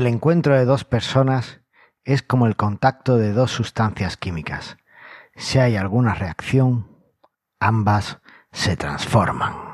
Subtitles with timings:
[0.00, 1.60] El encuentro de dos personas
[2.04, 4.78] es como el contacto de dos sustancias químicas.
[5.36, 6.88] Si hay alguna reacción,
[7.60, 8.16] ambas
[8.50, 9.69] se transforman.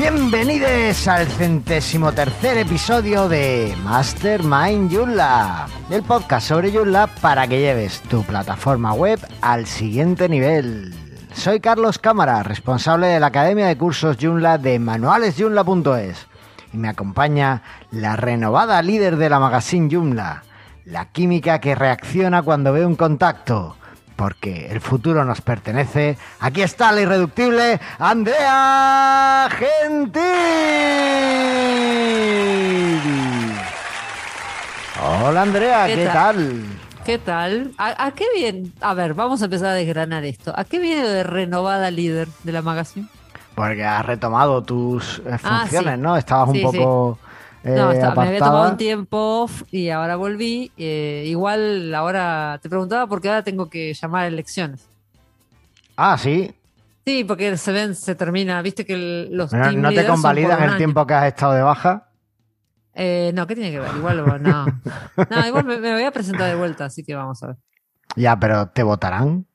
[0.00, 8.00] Bienvenidos al centésimo tercer episodio de Mastermind Joomla, el podcast sobre Joomla para que lleves
[8.08, 10.94] tu plataforma web al siguiente nivel.
[11.34, 16.26] Soy Carlos Cámara, responsable de la Academia de Cursos Joomla de manualesjoomla.es
[16.72, 20.44] y me acompaña la renovada líder de la magazine Joomla,
[20.86, 23.76] la química que reacciona cuando ve un contacto
[24.20, 26.18] porque el futuro nos pertenece.
[26.40, 30.20] Aquí está la irreductible Andrea Gentil.
[35.02, 36.64] Hola Andrea, ¿qué, tal?
[37.06, 37.72] ¿Qué tal?
[37.78, 38.74] ¿A, qué bien?
[38.82, 40.52] A ver, vamos a empezar a desgranar esto.
[40.54, 43.08] ¿A qué viene de renovada líder de la magazine?
[43.54, 46.18] Porque has retomado tus eh, ah, funciones, ¿no?
[46.18, 47.18] Estabas un poco...
[47.62, 50.72] No, eh, me había tomado un tiempo off y ahora volví.
[50.78, 54.88] Eh, igual ahora te preguntaba porque ahora tengo que llamar a elecciones.
[55.96, 56.54] Ah, sí.
[57.04, 58.62] Sí, porque se ven, se termina.
[58.62, 59.52] Viste que los.
[59.52, 62.08] ¿No te convalidan el tiempo que has estado de baja?
[62.94, 63.94] Eh, no, ¿qué tiene que ver?
[63.96, 64.66] Igual no.
[65.30, 67.56] no, igual me, voy a presentar de vuelta, así que vamos a ver.
[68.16, 69.46] Ya, pero ¿te votarán?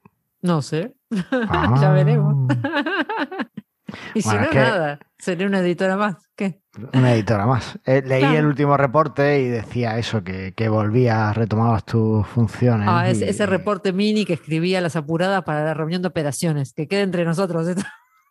[0.42, 0.96] No sé.
[1.12, 2.48] ya veremos.
[4.14, 5.00] y si no, nada.
[5.18, 6.16] Sería una editora más.
[6.36, 6.62] ¿Qué?
[6.94, 7.80] Una editora más.
[7.86, 12.88] Eh, leí el último reporte y decía eso, que, que volvías, retomabas tus funciones.
[12.90, 16.74] Ah, ese, reporte mini que escribía las apuradas para la reunión de operaciones.
[16.74, 17.68] Que quede entre nosotros.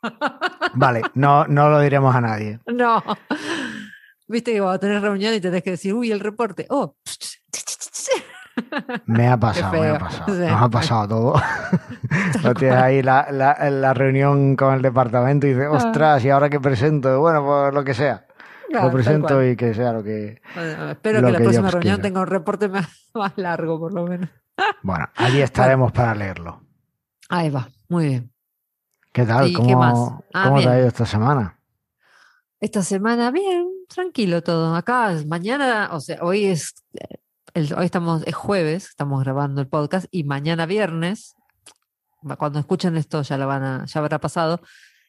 [0.75, 2.61] Vale, no, no lo diremos a nadie.
[2.67, 3.03] No.
[4.27, 6.67] Viste que a tener reunión y tenés que decir, uy, el reporte.
[6.71, 6.97] Oh,
[9.07, 10.35] me ha pasado, me ha pasado.
[10.35, 11.43] Nos ha pasado todo.
[12.43, 15.77] Lo tienes ahí la, la, reunión con el departamento y dices, ah.
[15.77, 17.21] ostras, ¿y ahora qué presento?
[17.21, 18.27] Bueno, pues lo que sea.
[18.71, 20.41] lo presento y que sea lo que.
[20.91, 22.89] espero que la próxima reunión tenga un reporte más,
[23.37, 24.31] largo, por lo menos.
[24.83, 26.61] Bueno, allí estaremos para leerlo.
[27.29, 28.31] Ahí va, muy bien.
[29.13, 29.53] ¿Qué tal?
[29.53, 31.59] ¿Cómo, ah, ¿cómo te ha ido esta semana?
[32.61, 34.75] Esta semana, bien, tranquilo todo.
[34.75, 36.75] Acá, mañana, o sea, hoy es
[37.55, 41.37] hoy estamos, es jueves, estamos grabando el podcast y mañana viernes,
[42.37, 44.61] cuando escuchen esto ya lo van a, ya habrá pasado,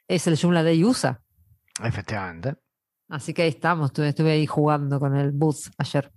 [0.07, 1.22] es el Joomla de USA.
[1.83, 2.56] Efectivamente.
[3.09, 6.11] Así que ahí estamos, estuve, ahí jugando con el booth ayer.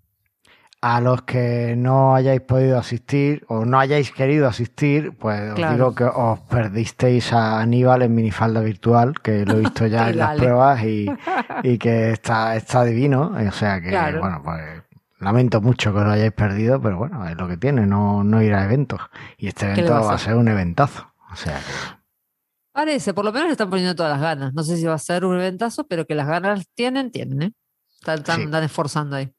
[0.80, 5.94] A los que no hayáis podido asistir o no hayáis querido asistir, pues os digo
[5.94, 10.36] que os perdisteis a Aníbal en minifalda virtual, que lo he visto ya en las
[10.36, 11.06] pruebas y,
[11.64, 13.34] y, que está, está divino.
[13.34, 14.87] O sea que, bueno, pues
[15.20, 18.54] Lamento mucho que lo hayáis perdido, pero bueno, es lo que tiene, no, no ir
[18.54, 19.00] a eventos.
[19.36, 21.12] Y este evento va a ser un eventazo.
[21.30, 21.60] O sea
[22.78, 24.54] Parece, por lo menos le están poniendo todas las ganas.
[24.54, 27.52] No sé si va a ser un eventazo, pero que las ganas tienen, tienen, ¿eh?
[28.06, 29.34] Están, esforzando ahí.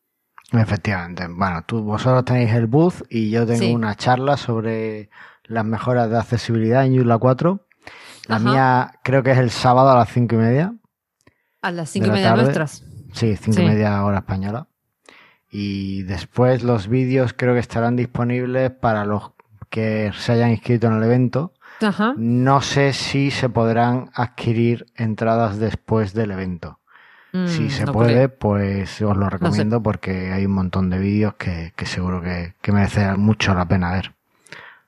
[0.51, 1.25] Efectivamente.
[1.29, 5.09] Bueno, tú, vosotros tenéis el booth y yo tengo una charla sobre
[5.45, 7.65] las mejoras de accesibilidad en Yula 4.
[8.27, 10.75] La mía creo que es el sábado a las cinco y media.
[11.61, 12.83] A las cinco y media nuestras.
[13.13, 14.67] Sí, cinco y media hora española.
[15.51, 19.31] Y después los vídeos creo que estarán disponibles para los
[19.69, 21.53] que se hayan inscrito en el evento.
[22.17, 26.79] No sé si se podrán adquirir entradas después del evento.
[27.31, 31.73] si mm, se puede, pues os lo recomiendo porque hay un montón de vídeos que,
[31.85, 34.13] seguro que, que merece mucho la pena ver.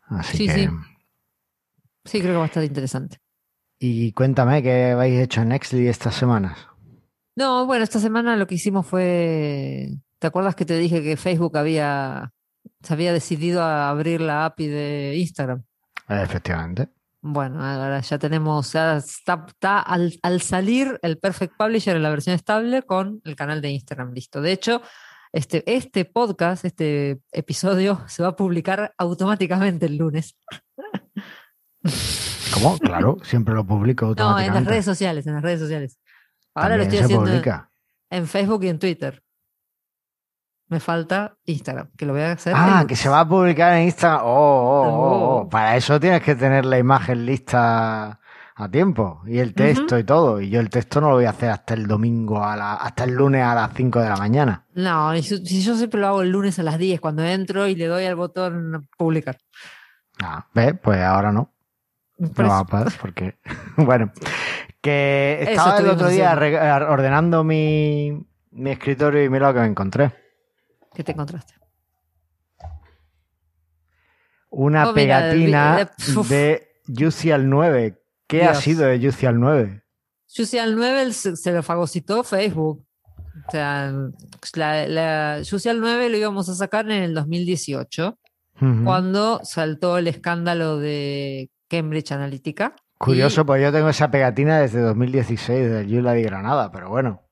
[0.07, 0.53] Así sí, que...
[0.53, 0.69] sí.
[2.03, 3.19] Sí, creo que va a estar interesante.
[3.79, 6.67] Y cuéntame qué habéis hecho en Nextly estas semanas.
[7.35, 9.89] No, bueno, esta semana lo que hicimos fue
[10.21, 12.31] ¿Te acuerdas que te dije que Facebook había,
[12.83, 15.63] se había decidido a abrir la API de Instagram?
[16.07, 16.89] Efectivamente.
[17.21, 22.83] Bueno, ahora ya tenemos, ya está, al, salir el Perfect Publisher en la versión estable
[22.83, 24.41] con el canal de Instagram listo.
[24.41, 24.83] De hecho,
[25.31, 30.37] este, este podcast, este episodio, se va a publicar automáticamente el lunes.
[32.53, 32.77] ¿Cómo?
[32.79, 34.51] Claro, siempre lo publico automáticamente.
[34.51, 35.99] No, en las redes sociales, en las redes sociales.
[36.53, 37.31] Ahora lo estoy haciendo
[38.11, 39.23] en Facebook y en Twitter.
[40.71, 42.53] Me falta Instagram, que lo voy a hacer.
[42.55, 44.21] Ah, que se va a publicar en Instagram.
[44.23, 48.21] Oh, oh, oh, oh, Para eso tienes que tener la imagen lista
[48.55, 50.39] a tiempo y el texto y todo.
[50.39, 53.03] Y yo el texto no lo voy a hacer hasta el domingo, a la, hasta
[53.03, 54.65] el lunes a las 5 de la mañana.
[54.73, 57.87] No, si, yo siempre lo hago el lunes a las 10 cuando entro y le
[57.87, 59.39] doy al botón publicar.
[60.23, 60.75] Ah, ¿ves?
[60.81, 61.51] Pues ahora no.
[62.17, 63.39] no va a pasar porque,
[63.75, 64.13] bueno,
[64.79, 70.20] que estaba el otro día ordenando mi, mi escritorio y mira lo que me encontré.
[70.93, 71.53] ¿Qué te encontraste?
[74.49, 75.89] Una oh, pegatina
[76.27, 78.03] de, Juicial 9.
[78.27, 79.83] ¿Qué ha sido de Juicial 9?
[80.25, 82.85] Social 9 se, lo fagocitó Facebook.
[83.47, 83.93] O sea,
[84.55, 88.19] la, la Social 9 lo íbamos a sacar en el 2018,
[88.61, 88.83] Ujú.
[88.83, 92.75] cuando saltó el escándalo de Cambridge Analytica.
[92.97, 97.23] Curioso, pues yo tengo esa pegatina desde 2016 del Yula de Granada, pero bueno.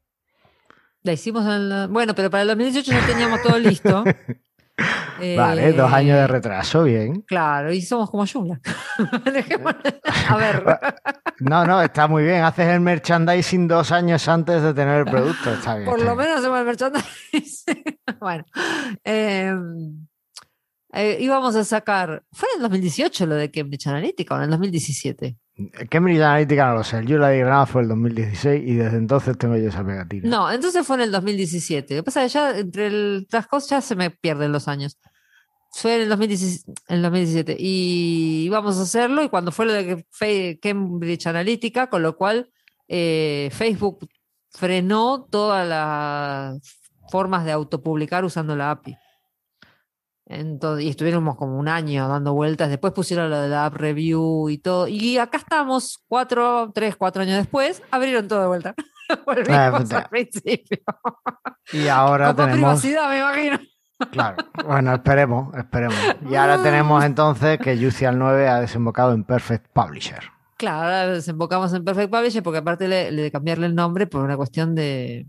[1.04, 4.04] La hicimos en la- Bueno, pero para el 2018 ya teníamos todo listo.
[5.38, 7.22] Vale, dos Eh, años de retraso, bien.
[7.24, 8.62] Claro, y somos como Joomla.
[10.30, 10.64] A ver,
[11.42, 12.44] No, no, está muy bien.
[12.44, 15.54] Haces el merchandising dos años antes de tener el producto.
[15.54, 15.86] Está bien.
[15.90, 16.28] por está lo bien.
[16.30, 17.84] menos hacemos el merchandising.
[18.22, 18.46] bueno,
[19.04, 19.54] eh,
[20.94, 22.24] eh, íbamos a sacar.
[22.32, 25.38] ¿Fue en el 2018 lo de Cambridge Analytica o en el 2017?
[25.90, 26.98] Cambridge Analytica no lo sé.
[27.00, 30.30] El Yula de Granada fue el 2016 y desde entonces tengo yo esa pegatina.
[30.30, 31.96] No, entonces fue en el 2017.
[31.96, 34.68] Lo que pasa es que ya entre el- las cosas ya se me pierden los
[34.68, 34.98] años.
[35.72, 39.74] Fue en el 2017, en el 2017 y íbamos a hacerlo y cuando fue lo
[39.74, 42.50] de Cambridge Analytica, con lo cual
[42.88, 44.08] eh, Facebook
[44.52, 46.60] frenó todas las
[47.12, 48.96] formas de autopublicar usando la API.
[50.32, 52.70] Entonces, y estuvimos como un año dando vueltas.
[52.70, 54.88] Después pusieron lo de la app review y todo.
[54.88, 58.76] Y acá estamos, cuatro, tres, cuatro años después, abrieron todo de vuelta.
[59.26, 60.78] Volvimos Ah, al principio.
[61.74, 62.80] Y ahora Con más tenemos.
[62.82, 63.60] privacidad, me imagino.
[64.12, 65.96] Claro, bueno, esperemos, esperemos.
[66.30, 70.22] Y ahora tenemos entonces que Juicial 9 ha desembocado en Perfect Publisher.
[70.58, 74.22] Claro, ahora desembocamos en Perfect Publisher porque aparte le- le de cambiarle el nombre por
[74.24, 75.26] una cuestión de,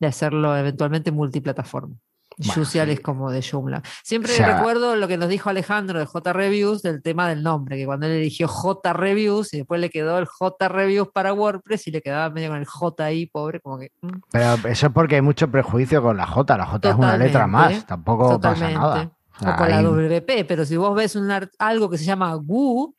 [0.00, 1.94] de hacerlo eventualmente multiplataforma.
[2.38, 2.92] Bueno, Juicial sí.
[2.92, 3.82] es como de Joomla.
[4.04, 7.42] Siempre O sea- recuerdo lo que nos dijo Alejandro de J Reviews del tema del
[7.42, 11.32] nombre, que cuando él eligió J Reviews y después le quedó el J Reviews para
[11.32, 13.90] WordPress y le quedaba medio con el J ahí, pobre, como que.
[14.02, 16.58] mm, Pero eso es porque hay mucho prejuicio con la J.
[16.58, 18.74] La J es una letra más, tampoco Totalmente.
[18.74, 19.10] pasa nada.
[19.54, 22.94] O con la WP, pero si vos ves un algo que se llama Woo,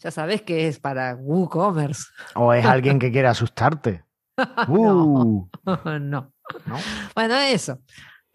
[0.00, 2.04] ya sabés que es para WooCommerce.
[2.36, 4.04] o es alguien que quiere asustarte.
[4.68, 5.48] Uh,
[6.00, 6.32] no.
[6.66, 6.76] ¿no?
[7.14, 7.80] Bueno, eso.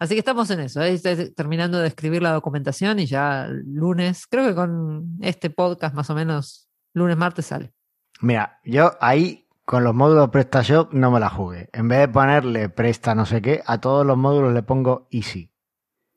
[0.04, 0.80] Así que estamos en eso.
[0.80, 5.50] ahí estoy terminando de escribir la documentación y ya el lunes, creo que con este
[5.50, 7.72] podcast más o menos, lunes, martes sale.
[8.20, 11.70] Mira, yo ahí con los módulos PrestaShop no me la jugué.
[11.72, 15.50] En vez de ponerle presta no sé qué, a todos los módulos le pongo easy.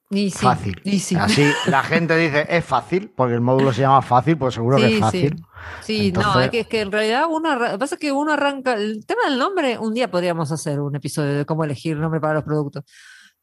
[0.10, 0.80] Y sí, Fácil.
[0.86, 1.16] y sí.
[1.18, 4.88] Así la gente dice es fácil, porque el módulo se llama fácil, pues seguro que
[4.88, 5.44] Sí, es fácil.
[5.82, 9.06] Sí, no, Entonces- es que, es que en realidad uno, pasa que uno arranca, el
[9.06, 12.44] tema del nombre, un día podríamos hacer un episodio de cómo elegir nombre para los
[12.46, 12.86] productos,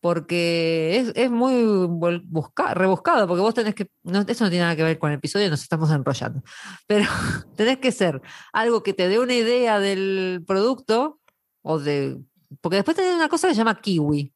[0.04, 1.64] porque es, es muy
[2.28, 5.16] busca- rebuscado, porque vos tenés que, no, eso no tiene nada que ver con el
[5.16, 6.42] episodio, nos estamos enrollando,
[6.86, 7.06] pero
[7.56, 8.20] tenés que ser
[8.52, 11.20] algo que te dé una idea del producto,
[11.62, 12.18] o de,
[12.60, 14.30] porque después tenés una cosa que se llama kiwi.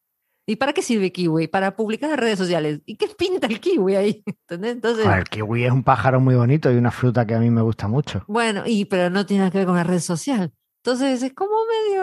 [0.46, 1.48] ¿Y para qué sirve kiwi?
[1.48, 2.80] Para publicar en redes sociales.
[2.86, 4.22] ¿Y qué pinta el kiwi ahí?
[4.48, 4.72] ¿Entendés?
[4.72, 7.50] Entonces, Joder, el kiwi es un pájaro muy bonito y una fruta que a mí
[7.50, 8.24] me gusta mucho.
[8.26, 10.50] bueno, y pero no tiene nada que ver con la red social.
[10.82, 11.97] Entonces es como medio,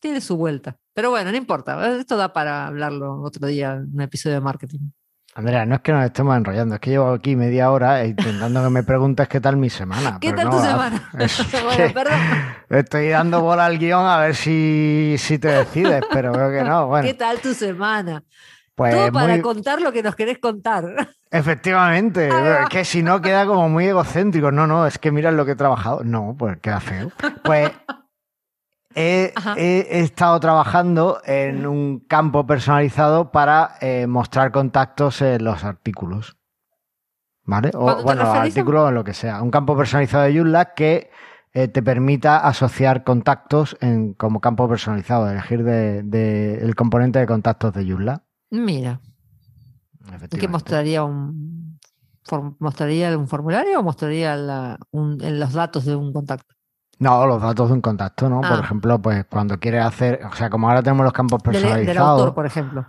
[0.00, 0.76] tiene su vuelta.
[0.94, 1.96] Pero bueno, no importa.
[1.96, 4.90] Esto da para hablarlo otro día en un episodio de marketing.
[5.34, 8.70] Andrea, no es que nos estemos enrollando, es que llevo aquí media hora intentando que
[8.70, 10.18] me preguntes qué tal mi semana.
[10.20, 11.10] ¿Qué tal tu semana?
[11.18, 12.18] es bueno, que perdón.
[12.70, 16.86] Estoy dando bola al guion a ver si, si te decides, pero veo que no.
[16.88, 18.24] Bueno, ¿Qué tal tu semana?
[18.74, 20.84] pues Todo para muy- contar lo que nos querés contar.
[21.30, 22.62] efectivamente, va.
[22.62, 24.50] es que si no queda como muy egocéntrico.
[24.50, 26.02] No, no, es que mira lo que he trabajado.
[26.04, 27.10] No, pues queda feo.
[27.44, 27.70] Pues
[28.98, 36.36] he, estado trabajando en un campo personalizado para eh, mostrar contactos en los artículos.
[37.44, 37.70] ¿Vale?
[37.74, 39.40] O ¿Cuándo te bueno, a- artículos o lo que sea.
[39.42, 41.10] Un campo personalizado de Joomla que
[41.54, 47.26] eh, te permita asociar contactos en, como campo personalizado, elegir de, de- el componente de
[47.26, 48.22] contactos de Joomla.
[48.50, 49.00] Mira,
[50.38, 51.78] ¿qué mostraría un
[52.58, 56.54] mostraría un formulario o mostraría la- un- en los datos de un contacto?
[56.98, 58.40] No, los datos de un contacto, ¿no?
[58.40, 58.60] Por Ah.
[58.62, 61.98] ejemplo, pues cuando quieres hacer, o sea, como ahora tenemos los campos Del, personalizados, del
[61.98, 62.86] autor, por ejemplo.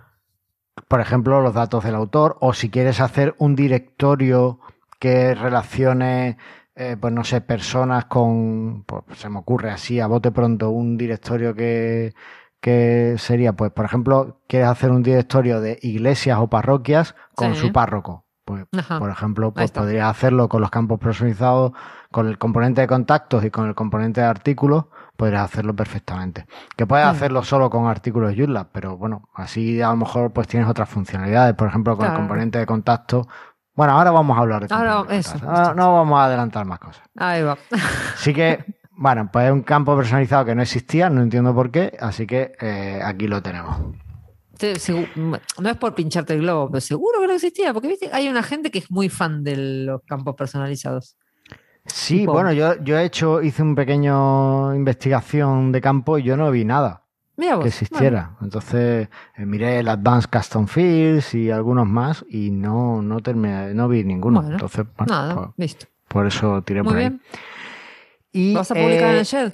[0.88, 4.58] por ejemplo, los datos del autor, o si quieres hacer un directorio
[4.98, 6.38] que relacione,
[6.74, 10.96] eh, pues no sé, personas con, pues se me ocurre así a bote pronto, un
[10.96, 12.12] directorio que,
[12.60, 17.60] que sería, pues, por ejemplo, quieres hacer un directorio de iglesias o parroquias con Sí.
[17.60, 18.24] su párroco.
[18.50, 19.80] Pues, por ejemplo, pues está.
[19.80, 21.72] podrías hacerlo con los campos personalizados,
[22.10, 26.46] con el componente de contactos y con el componente de artículos, podrías hacerlo perfectamente.
[26.76, 27.10] Que puedes Mm.
[27.10, 31.54] hacerlo solo con artículos Joomla, pero bueno, así a lo mejor pues tienes otras funcionalidades,
[31.54, 32.14] por ejemplo, con Claro.
[32.14, 33.26] el componente de contacto.
[33.74, 35.22] Bueno, ahora vamos a hablar de Ahora, de.
[35.46, 37.02] Ahora no vamos a adelantar más cosas.
[37.16, 37.56] Ahí va.
[38.14, 41.96] Así que, bueno, pues es un campo personalizado que no existía, no entiendo por qué,
[42.00, 43.76] así que eh, aquí lo tenemos.
[44.60, 45.08] Sí, segu-
[45.58, 48.42] no es por pincharte el globo, pero seguro que no existía, porque viste, hay una
[48.42, 51.16] gente que es muy fan de los campos personalizados.
[51.86, 56.36] Sí, Tipo- bueno, yo, yo he hecho, hice un pequeño investigación de campo y yo
[56.36, 57.06] no vi nada
[57.38, 57.62] Mira vos.
[57.64, 58.36] que existiera.
[58.42, 63.88] Entonces eh, miré el Advanced Custom Fields y algunos más y no, no terminé, no
[63.88, 64.40] vi ninguno.
[64.42, 65.86] Bueno, Entonces, Bueno, nada, por, listo.
[66.06, 67.18] por eso tiré Muy por ahí.
[68.30, 69.52] Y, ¿Lo vas a publicar en eh, el shed?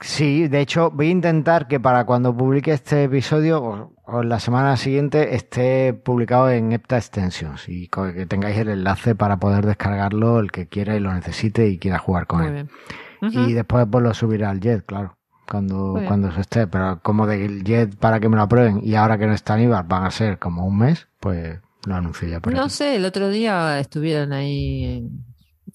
[0.00, 4.76] Sí, de hecho voy a intentar que para cuando publique este episodio o, la semana
[4.76, 10.50] siguiente esté publicado en Epta Extensions y que tengáis el enlace para poder descargarlo el
[10.52, 12.52] que quiera y lo necesite y quiera jugar con Muy él.
[12.54, 12.68] bien.
[13.48, 15.16] Y después pues lo subirá al Jet, claro,
[15.50, 16.66] cuando, Muy cuando se esté.
[16.66, 19.84] Pero como del Jet para que me lo aprueben y ahora que no está Aníbal
[19.84, 22.70] van a ser como un mes, pues lo anuncio ya por No aquí.
[22.70, 24.84] sé, el otro día estuvieron ahí.
[24.84, 25.24] en-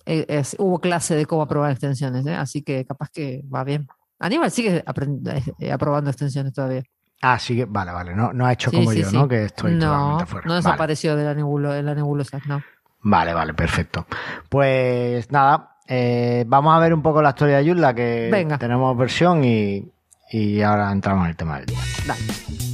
[0.06, 2.34] eh, es- hubo clase de cómo aprobar extensiones, ¿eh?
[2.34, 3.88] así que capaz que va bien.
[4.20, 4.84] Aníbal sigue
[5.60, 6.84] eh, aprobando extensiones todavía.
[7.22, 9.16] Ah, sí que, vale, vale, no, no ha hecho Sí, como sí, yo, sí.
[9.16, 9.28] ¿no?
[9.28, 10.46] Que estoy no, totalmente fuera.
[10.48, 10.64] no Vale.
[10.64, 12.64] desapareció de la, nebulo, de la nebulosa, no.
[13.04, 14.06] Vale, vale, perfecto.
[14.50, 18.58] Pues nada, eh, vamos a ver un poco la historia de Yulla, que Venga.
[18.58, 19.92] tenemos versión y,
[20.32, 21.80] y ahora entramos en el tema del día.
[22.08, 22.71] Dale.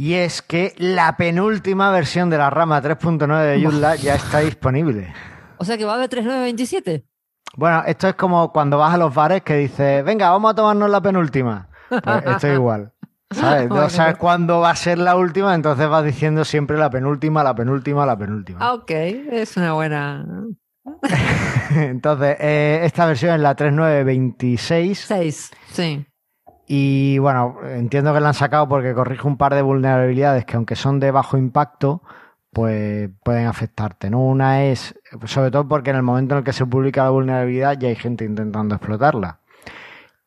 [0.00, 5.12] Y es que la penúltima versión de la rama 3.9 de Yulla ya está disponible.
[5.56, 7.04] O sea que va a haber 3927.
[7.56, 10.88] Bueno, esto es como cuando vas a los bares que dices, venga, vamos a tomarnos
[10.88, 11.68] la penúltima.
[11.88, 12.92] Pues esto es igual.
[13.32, 13.68] ¿Sabes?
[13.70, 17.56] No sabes cuándo va a ser la última, entonces vas diciendo siempre la penúltima, la
[17.56, 18.60] penúltima, la penúltima.
[18.62, 20.24] Ah, ok, es una buena.
[21.74, 26.06] Entonces, eh, esta versión es la 3926 6, sí.
[26.68, 30.76] Y bueno, entiendo que la han sacado porque corrige un par de vulnerabilidades que aunque
[30.76, 32.02] son de bajo impacto,
[32.52, 34.20] pues pueden afectarte, ¿no?
[34.20, 34.94] Una es,
[35.24, 37.96] sobre todo porque en el momento en el que se publica la vulnerabilidad ya hay
[37.96, 39.40] gente intentando explotarla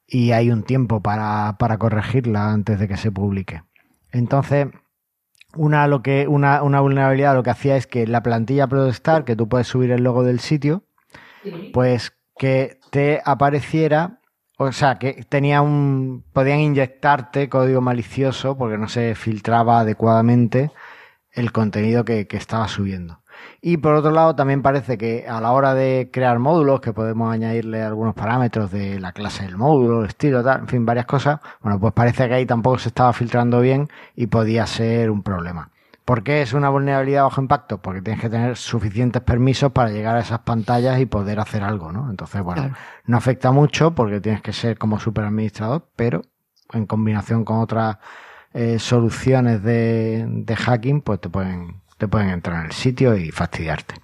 [0.08, 3.62] y hay un tiempo para, para corregirla antes de que se publique.
[4.12, 4.68] Entonces,
[5.56, 9.36] una, lo que, una, una vulnerabilidad lo que hacía es que la plantilla Protestar, que
[9.36, 10.84] tú puedes subir el logo del sitio,
[11.72, 14.21] pues que te apareciera,
[14.70, 20.72] o sea, que tenía un, podían inyectarte código malicioso porque no se filtraba adecuadamente
[21.32, 23.22] el contenido que, que estaba subiendo.
[23.62, 27.34] Y por otro lado, también parece que a la hora de crear módulos, que podemos
[27.34, 31.40] añadirle algunos parámetros de la clase del módulo, el estilo, tal, en fin, varias cosas,
[31.62, 35.72] bueno, pues parece que ahí tampoco se estaba filtrando bien y podía ser un problema.
[36.06, 37.78] ¿Por qué es una vulnerabilidad bajo impacto?
[37.82, 41.92] Porque tienes que tener suficientes permisos para llegar a esas pantallas y poder hacer algo,
[41.92, 42.10] ¿no?
[42.10, 42.76] Entonces, bueno, Claro.
[43.06, 46.24] no afecta mucho porque tienes que ser como super administrador, pero
[46.74, 47.98] en combinación con otras
[48.54, 53.30] eh, soluciones de, de hacking, pues te pueden, te pueden entrar en el sitio y
[53.32, 53.96] fastidiarte.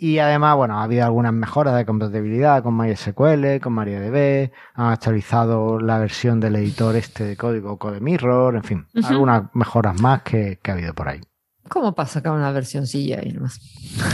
[0.00, 5.80] Y además, bueno, ha habido algunas mejoras de compatibilidad con MySQL, con MariaDB, han actualizado
[5.80, 10.70] la versión del editor este de código CodeMirror, en fin, algunas mejoras más que, que
[10.70, 11.20] ha habido por ahí.
[11.68, 13.60] ¿Cómo pasa sacar una versioncilla ahí nomás?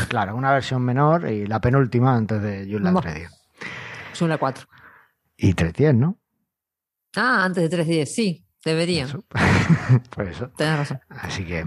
[0.09, 3.03] Claro, una versión menor y la penúltima antes de Joomla Buah.
[3.03, 3.29] 3.10.
[4.13, 4.67] Es una 4.
[5.37, 6.19] Y 3.10, ¿no?
[7.15, 9.09] Ah, antes de 3.10, sí, deberían.
[9.09, 9.25] Eso.
[10.11, 10.49] Por eso.
[10.57, 11.01] Tenés razón.
[11.09, 11.65] Así que,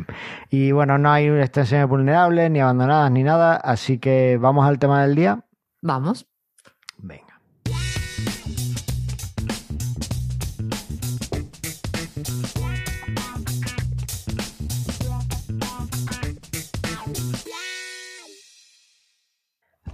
[0.49, 5.03] y bueno, no hay extensiones vulnerables ni abandonadas ni nada, así que vamos al tema
[5.03, 5.45] del día.
[5.81, 6.27] Vamos.
[6.97, 7.39] Venga.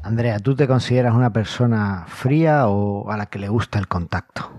[0.04, 4.52] Andrea, ¿tú te consideras una persona fría o a la que le gusta el contacto?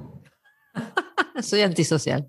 [1.42, 2.28] Soy antisocial.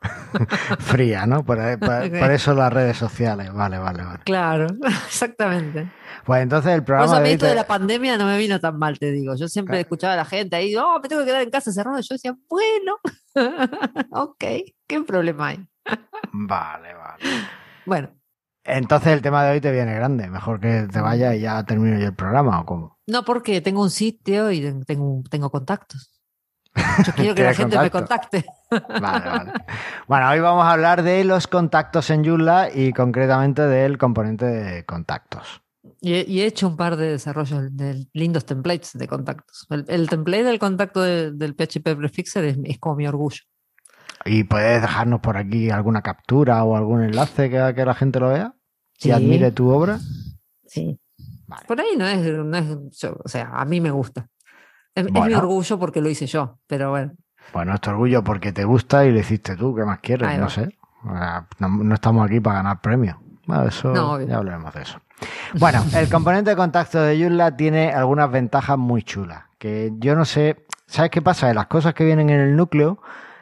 [0.78, 1.44] Fría, ¿no?
[1.44, 2.18] Por, por- Ok.
[2.20, 3.52] por eso las redes sociales.
[3.52, 4.20] Vale, vale, vale.
[4.24, 4.66] Claro,
[5.06, 5.90] exactamente.
[6.24, 8.36] Pues entonces el programa eso a de mí hoy esto de la pandemia no me
[8.38, 9.34] vino tan mal, te digo.
[9.36, 9.80] Yo siempre Ah.
[9.80, 11.98] escuchaba a la gente ahí, oh, me tengo que quedar en casa cerrado.
[12.00, 12.96] Yo decía, bueno,
[14.10, 14.44] ok,
[14.86, 15.66] ¿qué problema hay?
[16.32, 17.24] Vale, vale.
[17.84, 18.10] Bueno,
[18.64, 20.28] Entonces el tema de hoy te viene grande.
[20.28, 22.98] Mejor que te vayas y ya termino yo el programa o cómo.
[23.06, 26.15] no porque tengo un sitio y tengo, tengo contactos.
[27.06, 28.44] Yo quiero que la gente me contacte.
[28.70, 29.52] Vale, vale.
[30.08, 34.84] Bueno, hoy vamos a hablar de los contactos en Joomla y concretamente del componente de
[34.84, 35.62] contactos.
[36.00, 39.66] Y he, y he hecho un par de desarrollos de lindos templates de contactos.
[39.70, 43.40] El, el template del contacto de- del PHP Prefixer es, es como mi orgullo.
[44.24, 48.28] ¿Y puedes dejarnos por aquí alguna captura o algún enlace que, que la gente lo
[48.28, 48.54] vea
[48.98, 49.10] y Sí.
[49.10, 49.98] admire tu obra?
[50.66, 50.98] Sí.
[51.46, 51.64] Vale.
[51.66, 54.28] Por ahí no es, no es yo, o sea, a mí me gusta.
[54.96, 57.12] Es, es mi orgullo porque lo hice yo, pero bueno.
[57.52, 59.74] Bueno, es tu orgullo porque te gusta y lo hiciste tú.
[59.74, 60.26] ¿Qué más quieres?
[60.26, 60.50] Ahí no va.
[60.50, 60.68] sé.
[61.58, 63.16] No, no estamos aquí para ganar premios.
[63.46, 64.98] Bueno, eso No, ya hablaremos de eso.
[65.54, 69.44] Bueno, el componente de contacto de Joomla tiene algunas ventajas muy chulas.
[69.58, 71.46] Que yo no sé, ¿sabes qué pasa?
[71.48, 73.00] De las cosas que vienen en el núcleo,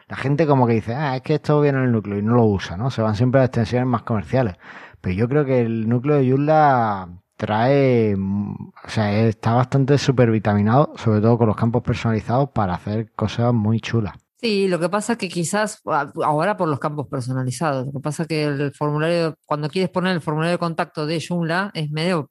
[0.08, 2.34] la gente como que dice, ah, es que esto viene en el núcleo y no
[2.34, 2.90] lo usa, ¿no?
[2.90, 4.56] Se van siempre a extensiones más comerciales.
[5.00, 7.08] Pero yo creo que el núcleo de Joomla
[7.44, 13.52] trae, o sea, está bastante supervitaminado, sobre todo con los campos personalizados para hacer cosas
[13.52, 14.14] muy chulas.
[14.44, 15.80] Sí, lo que pasa es que quizás
[16.22, 20.12] ahora por los campos personalizados, lo que pasa es que el formulario, cuando quieres poner
[20.12, 22.30] el formulario de contacto de Joomla es medio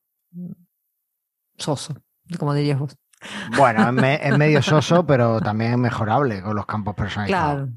[1.58, 1.96] soso,
[2.38, 2.96] como dirías vos.
[3.58, 7.70] Bueno, es, medio soso, pero también es mejorable con los campos personalizados.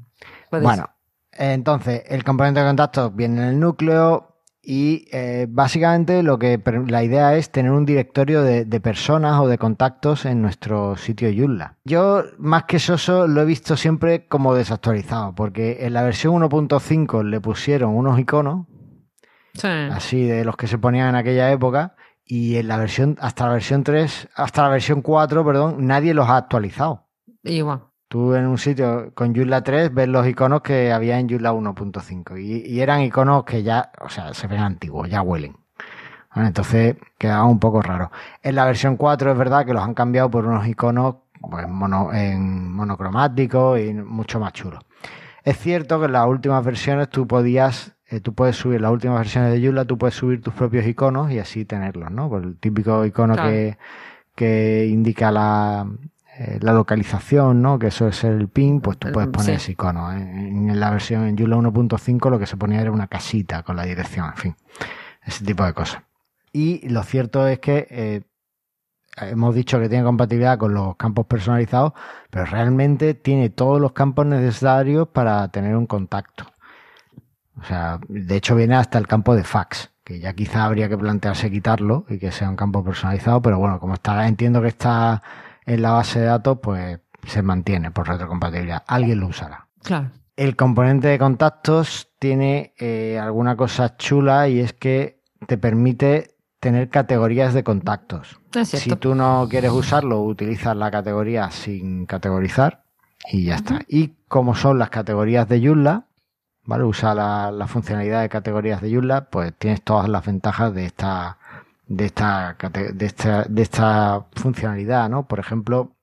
[0.49, 0.63] Claro.
[0.63, 0.89] Bueno,
[1.31, 4.36] entonces el componente de contacto viene en el núcleo,
[4.69, 9.57] y eh, básicamente lo que la idea es tener un directorio de, personas o de
[9.57, 11.77] contactos en nuestro sitio Joomla.
[11.85, 17.23] Yo, más que soso, lo he visto siempre como desactualizado, porque en la versión 1.5
[17.23, 18.67] le pusieron unos iconos,
[19.63, 21.95] así de los que se ponían en aquella época,
[22.25, 26.27] y en la versión, hasta la versión 3, hasta la versión 4, perdón, nadie los
[26.27, 27.07] ha actualizado.
[27.41, 27.83] Igual.
[28.07, 32.41] Tú en un sitio con Joomla 3 ves los iconos que había en Joomla 1.5
[32.41, 35.57] y, eran iconos que ya, o sea, se ven antiguos, ya huelen.
[36.35, 38.11] entonces quedaba un poco raro.
[38.41, 42.13] En la versión 4 es verdad que los han cambiado por unos iconos pues, mono,
[42.13, 44.79] en monocromáticos y mucho más chulos.
[45.43, 49.17] Es cierto que en las últimas versiones tú podías, eh, tú puedes subir las últimas
[49.17, 52.29] versiones de Joomla, tú puedes subir tus propios iconos y así tenerlos, ¿no?
[52.29, 53.77] Pues el típico icono que,
[54.33, 55.87] que indica la,
[56.39, 57.79] eh, la localización, ¿no?
[57.79, 60.13] Que eso es el pin, pues tú puedes poner ese icono.
[60.13, 60.17] ¿eh?
[60.17, 63.85] En la versión en Joomla 1.5 lo que se ponía era una casita con la
[63.85, 64.55] dirección, en fin,
[65.25, 66.03] ese tipo de cosas.
[66.53, 68.21] Y lo cierto es que eh,
[69.17, 71.93] hemos dicho que tiene compatibilidad con los campos personalizados,
[72.29, 76.45] pero realmente tiene todos los campos necesarios para tener un contacto.
[77.59, 80.99] O sea, de hecho viene hasta el campo de fax, que ya quizá habría que
[80.99, 85.23] plantearse quitarlo y que sea un campo personalizado, pero bueno, como está, entiendo que está
[85.67, 88.83] en la base de datos, pues se mantiene por retrocompatibilidad.
[88.87, 89.67] Alguien lo usará.
[89.83, 90.11] Claro.
[90.35, 96.89] El componente de contactos tiene eh, alguna cosa chula y es que te permite tener
[96.89, 98.39] categorías de contactos.
[98.63, 102.83] si tú no quieres usarlo, utilizas la categoría sin categorizar
[103.29, 103.81] y ya está.
[103.87, 106.05] Y como son las categorías de Joomla,
[106.63, 106.83] ¿vale?
[106.83, 111.37] Usa la, la, funcionalidad de categorías de Joomla, pues tienes todas las ventajas de esta
[111.87, 115.27] de esta, de esta, de esta funcionalidad, ¿no?
[115.27, 115.95] Por ejemplo,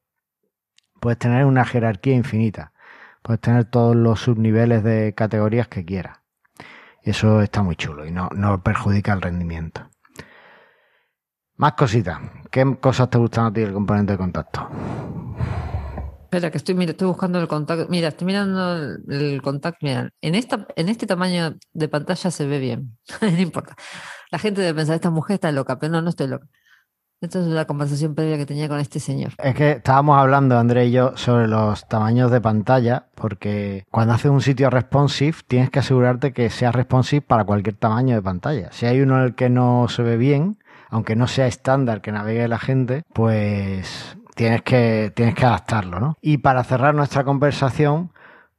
[1.01, 2.73] puedes tener una jerarquía infinita.
[3.23, 6.18] Puedes tener todos los subniveles de categorías que quieras.
[7.03, 9.88] Eso está muy chulo y no, no perjudica el rendimiento.
[11.57, 12.18] Más cositas.
[12.51, 14.68] ¿Qué cosas te gustan a ti del componente de contacto?
[16.25, 17.87] Espera, que estoy, mira, estoy buscando el contacto.
[17.88, 19.79] Mira, estoy mirando el, contacto.
[19.83, 22.99] Mira, en, esta, en este tamaño de pantalla se ve bien.
[23.20, 23.77] no importa.
[24.35, 26.49] La gente debe pensar, esta mujer está loca, pero no, no estoy loca.
[27.20, 29.31] Esta es una conversación previa que tenía con este señor.
[29.38, 34.33] Es que estábamos hablando, André y yo, sobre los tamaños de pantalla, porque cuando haces
[34.33, 38.73] un sitio responsive, tienes que asegurarte que sea responsive para cualquier tamaño de pantalla.
[38.73, 40.59] Si hay uno en el que no se ve bien,
[40.90, 46.18] aunque no sea estándar que navegue la gente, pues tienes que, tienes que adaptarlo, ¿no?
[46.20, 48.11] Y para cerrar nuestra conversación,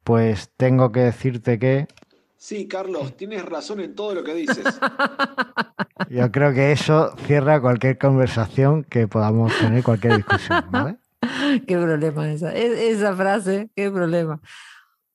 [0.05, 1.89] pues tengo que decirte que...
[2.37, 4.65] Sí, Carlos, tienes razón en todo lo que dices.
[6.09, 10.97] Yo creo que eso cierra cualquier conversación que podamos tener, cualquier discusión, ¿vale?
[11.67, 14.39] qué problema esa, esa frase, qué problema.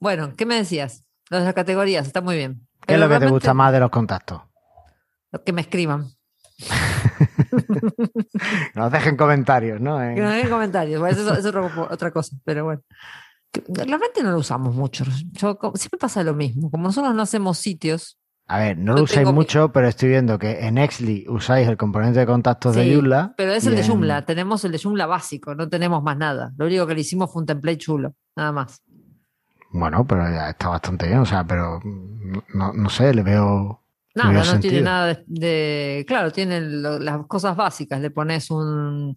[0.01, 1.05] Bueno, ¿qué me decías?
[1.29, 2.67] Las categorías, está muy bien.
[2.87, 4.41] ¿Qué es lo que te gusta más de los contactos?
[5.45, 6.09] Que me escriban.
[8.75, 9.99] nos dejen comentarios, ¿no?
[9.99, 11.09] Que nos dejen comentarios.
[11.09, 12.83] eso, es otra cosa, pero bueno.
[13.69, 15.05] Realmente no lo usamos mucho.
[15.05, 16.71] siempre pasa lo mismo.
[16.71, 18.19] Como nosotros no hacemos sitios.
[18.47, 22.19] A ver, no lo usáis mucho, pero estoy viendo que en Exli usáis el componente
[22.19, 23.35] de contactos de Joomla.
[23.37, 24.27] Pero es el de Joomla.
[24.27, 26.53] Tenemos el de Joomla básico, no tenemos más nada.
[26.57, 28.83] Lo único que le hicimos fue un template chulo, nada más.
[29.71, 33.80] Bueno, pero ya está bastante bien, o sea, pero no, no sé, le veo
[34.15, 38.01] Nada, no, tiene nada de, Claro, tiene las cosas básicas.
[38.01, 39.17] Le pones un.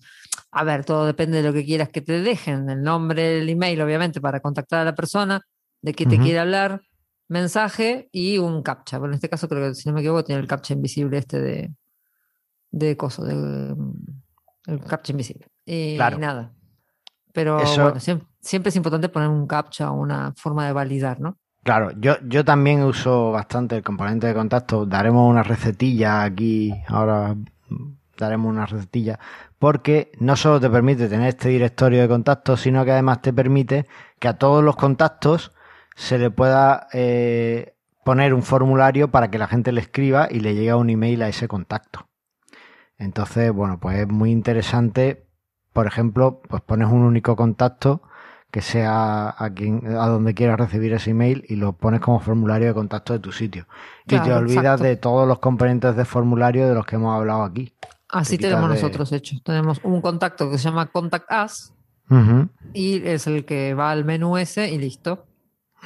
[0.51, 2.69] A ver, todo depende de lo que quieras que te dejen.
[2.69, 5.41] El nombre, el email, obviamente, para contactar a la persona,
[5.81, 6.81] de qué te quiere hablar,
[7.27, 8.99] mensaje y un captcha.
[8.99, 11.41] Bueno, en este caso, creo que si no me equivoco, tiene el captcha invisible este
[11.41, 11.73] de.
[12.69, 13.75] de coso, de,
[14.67, 15.47] el captcha invisible.
[15.65, 16.53] Y, nada.
[17.31, 21.39] Pero bueno, siempre, siempre es importante poner un captcha o una forma de validar, ¿no?
[21.63, 24.85] Claro, yo, yo también uso bastante el componente de contacto.
[24.85, 27.35] Daremos una recetilla aquí, ahora
[28.17, 29.17] daremos una recetilla,
[29.59, 33.87] porque no solo te permite tener este directorio de contactos, sino que además te permite
[34.19, 35.53] que a todos los contactos
[35.95, 40.55] se le pueda eh, poner un formulario para que la gente le escriba y le
[40.55, 42.07] llegue un email a ese contacto.
[42.97, 45.27] Entonces, bueno, pues es muy interesante.
[45.71, 48.01] Por ejemplo, pues pones un único contacto
[48.53, 52.67] que sea a quien a donde quieras recibir ese email y lo pones como formulario
[52.67, 53.65] de contacto de tu sitio.
[54.05, 54.83] y te olvidas exacto.
[54.83, 57.73] de todos los componentes de formulario de los que hemos hablado aquí.
[58.09, 59.37] Así tenemos de- nosotros hecho.
[59.43, 61.73] Tenemos un contacto que se llama Contact Us
[62.73, 65.25] y es el que va al menú ese y listo.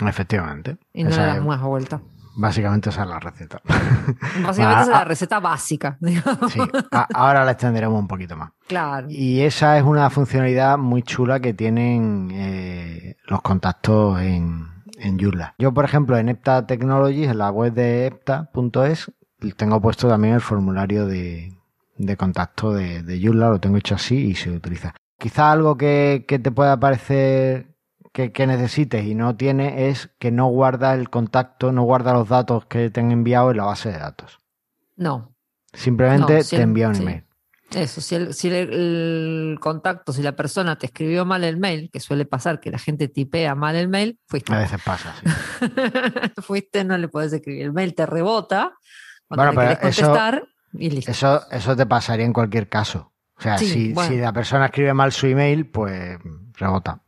[0.05, 0.77] Efectivamente.
[0.91, 2.01] Y no le es- das más vuelta.
[2.37, 3.61] Básicamente esa es la receta.
[3.67, 5.05] Básicamente Ah, esa es la ah.
[5.05, 5.97] receta básica.
[6.01, 6.51] digamos.
[6.53, 6.59] Sí,
[6.91, 8.51] a- ahora la extenderemos un poquito más.
[8.67, 9.07] Claro.
[9.09, 14.67] Y esa es una funcionalidad muy chula que tienen eh, los contactos en,
[14.99, 15.55] en Joomla.
[15.57, 19.11] Yo, por ejemplo, en Epta Technologies, en la web de epta.es,
[19.55, 21.51] tengo puesto también el formulario de,
[21.97, 24.93] de contacto de, de Joomla, lo tengo hecho así y se utiliza.
[25.19, 27.75] Quizá algo que, que te pueda parecer
[28.17, 32.27] que, que necesites y no tiene es que no guarda el contacto, no guarda los
[32.27, 34.39] datos que te han enviado en la base de datos.
[34.95, 35.35] No.
[35.71, 37.03] Simplemente No, si te el- envía un sí.
[37.03, 37.23] email.
[37.75, 41.91] Eso, si, el, si el, el contacto, si la persona te escribió mal el mail,
[41.93, 44.51] que suele pasar que la gente tipea mal el mail, fuiste.
[44.51, 45.29] A veces pasa, sí.
[46.41, 47.63] fuiste, no le puedes escribir.
[47.65, 48.73] El mail te rebota
[49.27, 51.11] cuando Bueno, le pero querés eso- contestar y listo.
[51.11, 53.13] Eso, eso te pasaría en cualquier caso.
[53.37, 54.09] O sea, Sí, si, bueno.
[54.09, 56.17] si la persona escribe mal su email, pues
[56.53, 57.03] rebota.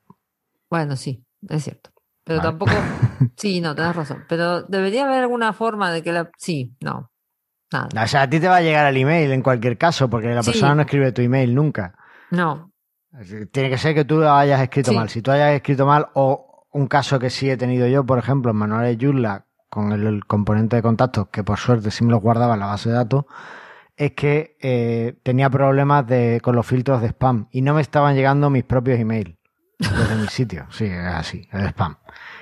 [0.69, 1.91] Bueno, sí, es cierto.
[2.23, 2.49] Pero Vale.
[2.49, 2.71] tampoco.
[3.36, 4.23] Sí, no, tenés razón.
[4.29, 6.29] Pero debería haber alguna forma de que la.
[6.38, 7.12] Sí, no.
[7.71, 8.03] Nada.
[8.03, 10.41] O sea, a ti te va a llegar el email en cualquier caso, porque la
[10.43, 10.51] Sí.
[10.51, 11.95] persona no escribe tu email nunca.
[12.32, 12.71] No.
[13.51, 14.97] Tiene que ser que tú lo hayas escrito Sí.
[14.97, 15.10] mal.
[15.10, 18.51] Si tú hayas escrito mal, o un caso que sí he tenido yo, por ejemplo,
[18.51, 22.21] en manuales Joomla, con el, el componente de contactos, que por suerte sí me los
[22.21, 23.25] guardaba en la base de datos,
[23.95, 28.15] es que eh, tenía problemas de, con los filtros de spam y no me estaban
[28.15, 29.36] llegando mis propios emails
[29.79, 30.67] desde mi sitio.
[30.71, 31.95] Sí, es así, el spam.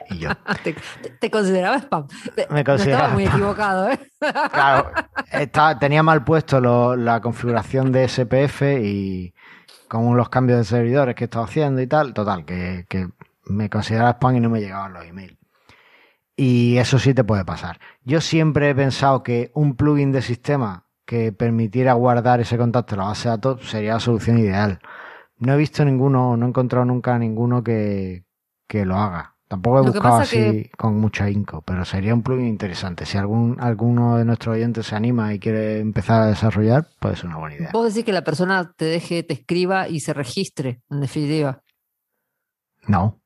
[0.09, 0.29] Y yo,
[1.19, 2.07] Te, consideraba spam.
[2.49, 3.37] Me no consideraba estaba muy spam.
[3.37, 3.99] equivocado, ¿eh?
[4.51, 4.91] Claro,
[5.31, 9.33] estaba- tenía mal puesto lo- la configuración de SPF y
[9.87, 13.07] con los cambios de servidores que estaba haciendo y tal, total, que, que
[13.45, 15.37] me consideraba spam y no me llegaban los emails.
[16.35, 17.79] Y eso sí te puede pasar.
[18.03, 22.99] Yo siempre he pensado que un plugin de sistema que permitiera guardar ese contacto en
[23.01, 24.79] la base de datos sería la solución ideal.
[25.39, 28.25] No he visto ninguno, no he encontrado nunca ninguno que,
[28.67, 29.35] que lo haga.
[29.47, 33.05] Tampoco he Lo buscado así que- con mucho ahínco, pero sería un plugin interesante.
[33.05, 37.27] Si algún, alguno de nuestros oyentes se anima y quiere empezar a desarrollar, puede ser
[37.27, 37.69] una buena idea.
[37.71, 41.61] Vos decís que la persona te deje, te escriba y se registre, en definitiva.
[42.87, 43.21] No.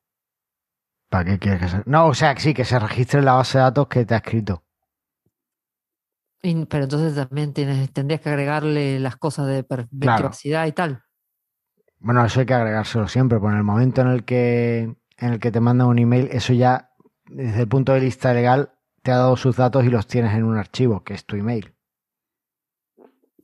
[1.10, 1.84] ¿Para qué quieres que se.?
[1.88, 4.14] No, o sea, que sí, que se registre en la base de datos que te
[4.14, 4.64] ha escrito.
[6.44, 9.66] Y- pero entonces también tienes, tendrías que agregarle las cosas de, de
[10.00, 10.18] Claro.
[10.18, 11.04] privacidad y tal.
[12.02, 15.40] Bueno, eso hay que agregárselo siempre, pero en el momento en el que, en el
[15.40, 16.92] que te mandan un email, eso ya,
[17.28, 18.72] desde el punto de vista legal,
[19.04, 21.74] te ha dado sus datos y los tienes en un archivo, que es tu email.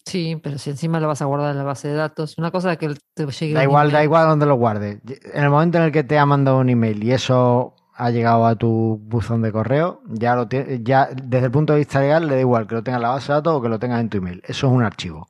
[0.05, 2.71] Sí, pero si encima lo vas a guardar en la base de datos, una cosa
[2.71, 4.05] es que te llegue Da igual, da email.
[4.05, 4.99] igual donde lo guardes.
[5.33, 8.45] En el momento en el que te ha mandado un email y eso ha llegado
[8.45, 12.27] a tu buzón de correo, ya lo tie- ya desde el punto de vista legal
[12.27, 13.99] le da igual que lo tengas en la base de datos o que lo tengas
[13.99, 14.41] en tu email.
[14.45, 15.27] Eso es un archivo.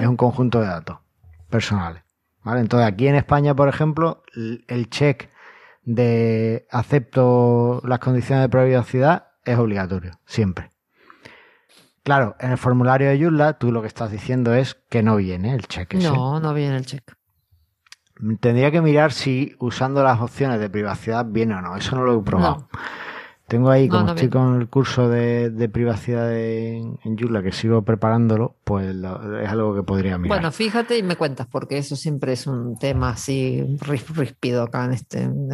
[0.00, 0.98] Es un conjunto de datos
[1.48, 2.02] personales.
[2.46, 2.60] ¿Vale?
[2.60, 4.22] Entonces, aquí en España, por ejemplo,
[4.68, 5.28] el check
[5.82, 10.70] de acepto las condiciones de privacidad es obligatorio, siempre.
[12.04, 15.54] Claro, en el formulario de Joomla, tú lo que estás diciendo es que no viene
[15.54, 15.94] el check.
[15.94, 16.08] ese.
[16.08, 17.14] No, no viene el check.
[18.40, 21.76] Tendría que mirar si usando las opciones de privacidad viene o no.
[21.76, 22.68] Eso no lo he probado.
[23.48, 27.52] Tengo ahí, como no estoy con el curso de, de privacidad de- en Joomla, que
[27.52, 30.38] sigo preparándolo, pues lo- es algo que podría mirar.
[30.38, 34.92] Bueno, fíjate y me cuentas, porque eso siempre es un tema así ríspido acá en
[34.94, 35.48] este en.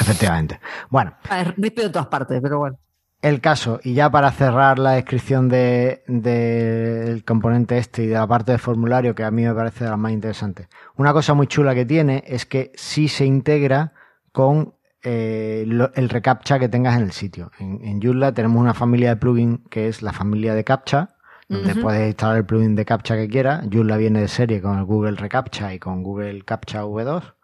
[0.00, 0.60] Efectivamente.
[0.88, 1.12] Bueno,
[1.56, 2.78] ríspido en todas partes, pero bueno.
[3.22, 8.26] el caso, y ya para cerrar la descripción de- del componente este y de la
[8.26, 10.68] parte de formulario, que a mí me parece de las más interesantes.
[10.96, 13.92] Una cosa muy chula que tiene es que sí se integra
[14.32, 17.50] con eh, lo- el reCAPTCHA que tengas en el sitio.
[17.58, 21.16] En, en Joomla tenemos una familia de plugins que es la familia de CAPTCHA,
[21.48, 23.66] donde puedes instalar el plugin de CAPTCHA que quieras.
[23.72, 27.34] Joomla viene de serie con el Google reCAPTCHA y con Google CAPTCHA V2.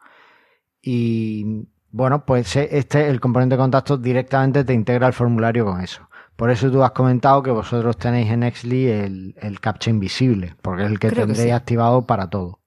[0.82, 5.80] Y bueno, pues eh, este, el componente de contacto directamente te integra el formulario con
[5.80, 6.08] eso.
[6.36, 10.84] Por eso tú has comentado que vosotros tenéis en Exly el, el CAPTCHA invisible, porque
[10.84, 11.56] es el que Creo que tendréis sí.
[11.56, 12.60] activado para todo.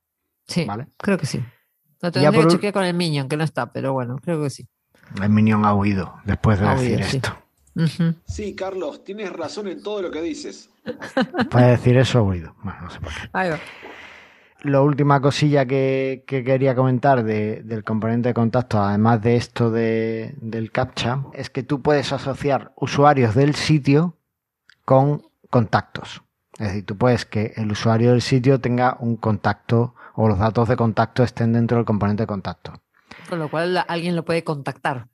[0.48, 0.88] Sí, Vale.
[0.98, 1.44] creo que sí.
[2.02, 4.68] Lo por que chequear con el Minion, que no está, pero bueno, creo que sí.
[5.22, 7.18] El Minion ha huido después de Ha decir huido, sí.
[7.18, 7.36] esto.
[8.26, 10.70] Sí, Carlos, tienes razón en todo lo que dices.
[11.50, 12.56] Puede decir eso, ha huido.
[12.64, 13.30] Bueno, no sé por qué.
[13.34, 13.60] Ahí va.
[14.64, 19.72] La última cosilla que, que quería comentar de- del componente de contacto, además de esto
[19.72, 24.18] de- del CAPTCHA, es que tú puedes asociar usuarios del sitio
[24.84, 26.22] con contactos.
[26.58, 30.68] Es decir, tú puedes que el usuario del sitio tenga un contacto o los datos
[30.68, 32.74] de contacto estén dentro del componente de contacto.
[33.30, 35.08] Con lo cual alguien lo puede contactar.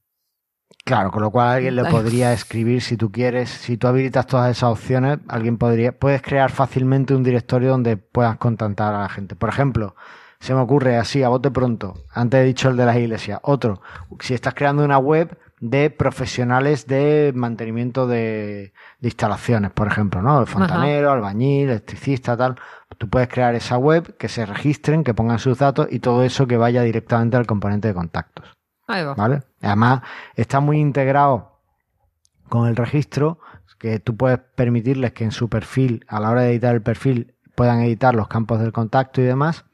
[0.83, 4.51] Claro, con lo cual alguien le podría escribir si tú quieres, si tú habilitas todas
[4.51, 9.35] esas opciones, alguien podría, puedes crear fácilmente un directorio donde puedas contactar a la gente.
[9.35, 9.95] Por ejemplo,
[10.39, 13.81] se me ocurre así a bote pronto, antes he dicho el de las iglesias, otro,
[14.19, 20.41] si estás creando una web de profesionales de mantenimiento de, de instalaciones, por ejemplo, ¿no?
[20.41, 22.55] De fontanero, albañil, electricista, tal.
[22.97, 26.47] Tú puedes crear esa web, que se registren, que pongan sus datos y todo eso
[26.47, 28.53] que vaya directamente al componente de contactos.
[28.87, 29.15] Ahí va.
[29.15, 29.43] ¿vale?
[29.61, 30.01] Además,
[30.35, 31.59] está muy integrado
[32.49, 33.39] con el registro,
[33.79, 37.35] que tú puedes permitirles que en su perfil, a la hora de editar el perfil,
[37.55, 39.65] puedan editar los campos del contacto y demás,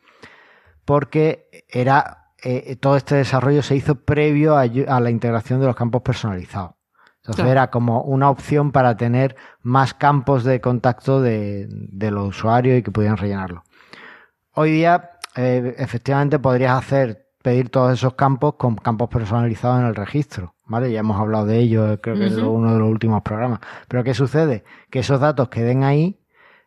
[0.86, 5.75] porque era eh, todo este desarrollo se hizo previo a, a la integración de los
[5.75, 6.71] campos personalizados.
[7.17, 7.51] Entonces Claro.
[7.51, 12.82] era como una opción para tener más campos de contacto de, de los usuarios y
[12.84, 13.63] que pudieran rellenarlo.
[14.54, 19.95] Hoy día, eh, efectivamente, podrías hacer pedir todos esos campos con campos personalizados en el
[19.95, 20.91] registro, ¿vale?
[20.91, 23.60] Ya hemos hablado de ello, eh, creo que es uno de los últimos programas.
[23.88, 24.63] Pero ¿qué sucede?
[24.89, 26.19] Que esos datos que den ahí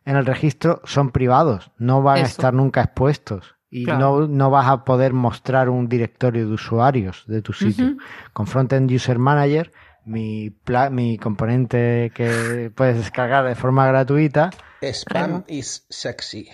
[0.05, 3.54] en el registro son privados, no van a estar nunca expuestos.
[3.69, 4.21] Y Claro.
[4.21, 7.97] no, no vas a poder mostrar un directorio de usuarios de tu sitio.
[8.33, 9.71] Con Frontend User Manager,
[10.05, 14.51] mi, pla- mi componente que puedes descargar de forma gratuita,
[14.81, 16.47] Spam is sexy.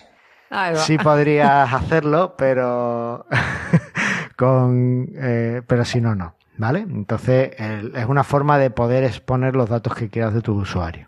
[0.75, 3.25] Sí podrías hacerlo, pero
[4.37, 6.35] con eh, pero si no, no.
[6.57, 6.79] ¿Vale?
[6.81, 11.07] Entonces el- es una forma de poder exponer los datos que quieras de tu usuario.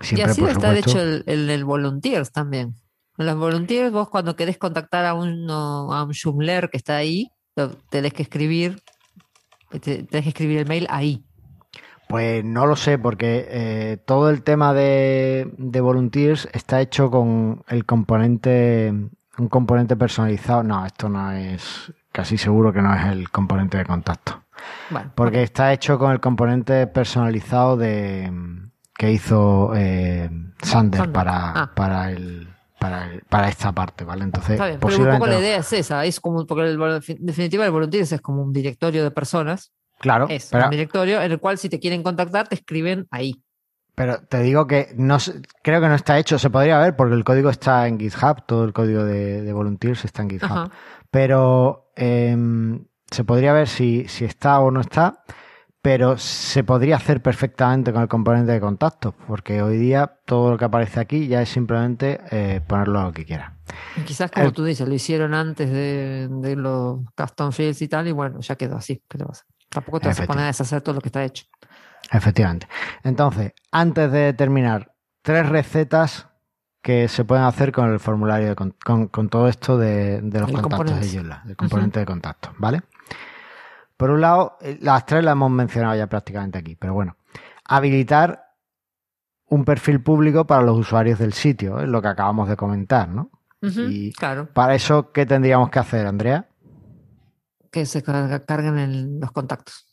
[0.00, 2.74] y Siempre, así por está de hecho el, el, el Volunteers también.
[3.16, 7.70] Los Volunteers, vos cuando querés contactar a, uno, a un Joomla que está ahí, lo
[7.90, 8.80] tenés que escribir,
[9.70, 11.24] te- tenés que escribir el mail ahí.
[12.08, 17.62] Pues no lo sé, porque eh, todo el tema de, de Volunteers está hecho con
[17.68, 18.92] el componente,
[19.38, 20.62] un componente personalizado.
[20.62, 24.42] No, esto no es, casi seguro que no es el componente de contacto.
[24.90, 28.30] Bueno, Porque está hecho con el componente personalizado de
[28.96, 30.28] que hizo eh,
[30.62, 31.12] Sander, Sander.
[31.12, 31.72] para, Ah.
[31.74, 32.48] para el
[32.84, 34.24] para el- para esta parte, ¿vale?
[34.24, 37.26] Entonces, Está bien, pero un poco la idea es esa, es como, porque el, en
[37.26, 41.32] definitiva el Volunteers es como un directorio de personas, Claro, es pero, un directorio en
[41.32, 43.42] el cual si te quieren contactar te escriben ahí.
[43.94, 45.16] pero te digo que no
[45.62, 48.64] creo que no está hecho, se podría ver porque el código está en GitHub, todo
[48.64, 50.50] el código de, de Volunteers está en GitHub.
[50.52, 50.70] Ajá.
[51.10, 55.22] pero em, se podría ver si, si está o no está,
[55.84, 60.56] pero se podría hacer perfectamente con el componente de contacto, porque hoy día todo lo
[60.56, 63.58] que aparece aquí ya es simplemente eh, ponerlo lo que quiera.
[63.94, 67.88] Y quizás como El- tú dices, lo hicieron antes de, de los custom fields y
[67.88, 69.02] tal, y bueno, ya quedó así.
[69.06, 69.54] ¿Qué le vas a hacer?
[69.68, 71.44] Tampoco te vas a poner a deshacer todo lo que está hecho.
[72.10, 72.66] Efectivamente.
[73.02, 76.28] Entonces, antes de terminar, tres recetas
[76.80, 78.74] que se pueden hacer con el formulario, de con,
[79.10, 82.82] con- todo esto de, de los El contactos de Joomla, del componente de contacto, ¿vale?
[83.96, 87.16] Por un lado, eh, las tres las hemos mencionado ya prácticamente aquí, pero bueno,
[87.64, 88.42] habilitar
[89.46, 93.30] un perfil público para los usuarios del sitio, es lo que acabamos de comentar, ¿no?
[93.62, 96.48] Y- Claro, Para eso, ¿qué tendríamos que hacer, Andrea?
[97.70, 99.84] que se carguen el- los contactos.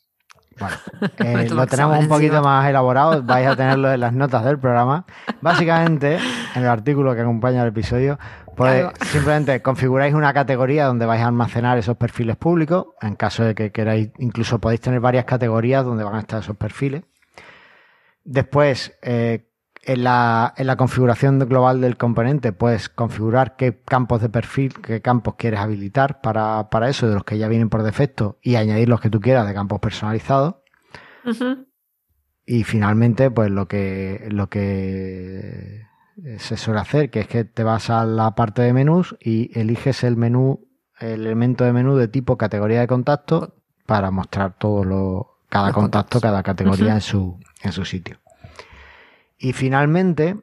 [0.58, 0.76] Bueno,
[1.18, 2.60] eh, lo tenemos un poquito encima.
[2.60, 5.04] más elaborado, vais a tenerlo en las notas del programa.
[5.40, 6.18] Básicamente,
[6.54, 8.18] en el artículo que acompaña el episodio,
[8.56, 12.86] pues simplemente configuráis una categoría donde vais a almacenar esos perfiles públicos.
[13.00, 16.56] En caso de que queráis, incluso podéis tener varias categorías donde van a estar esos
[16.56, 17.02] perfiles.
[18.24, 19.46] Después, eh,
[19.82, 25.00] en, la, en la configuración global del componente, puedes configurar qué campos de perfil, qué
[25.02, 28.88] campos quieres habilitar para, para eso, de los que ya vienen por defecto, y añadir
[28.88, 30.56] los que tú quieras de campos personalizados.
[32.46, 35.86] Y finalmente, pues lo que, lo que
[36.38, 40.04] se suele hacer, que es que te vas a la parte de menús y eliges
[40.04, 40.68] el menú,
[41.00, 45.74] el elemento de menú de tipo categoría de contacto para mostrar todo lo, cada Los
[45.74, 46.22] contacto, contactos.
[46.22, 48.21] cada categoría en su, en su sitio.
[49.42, 50.36] Y finalmente,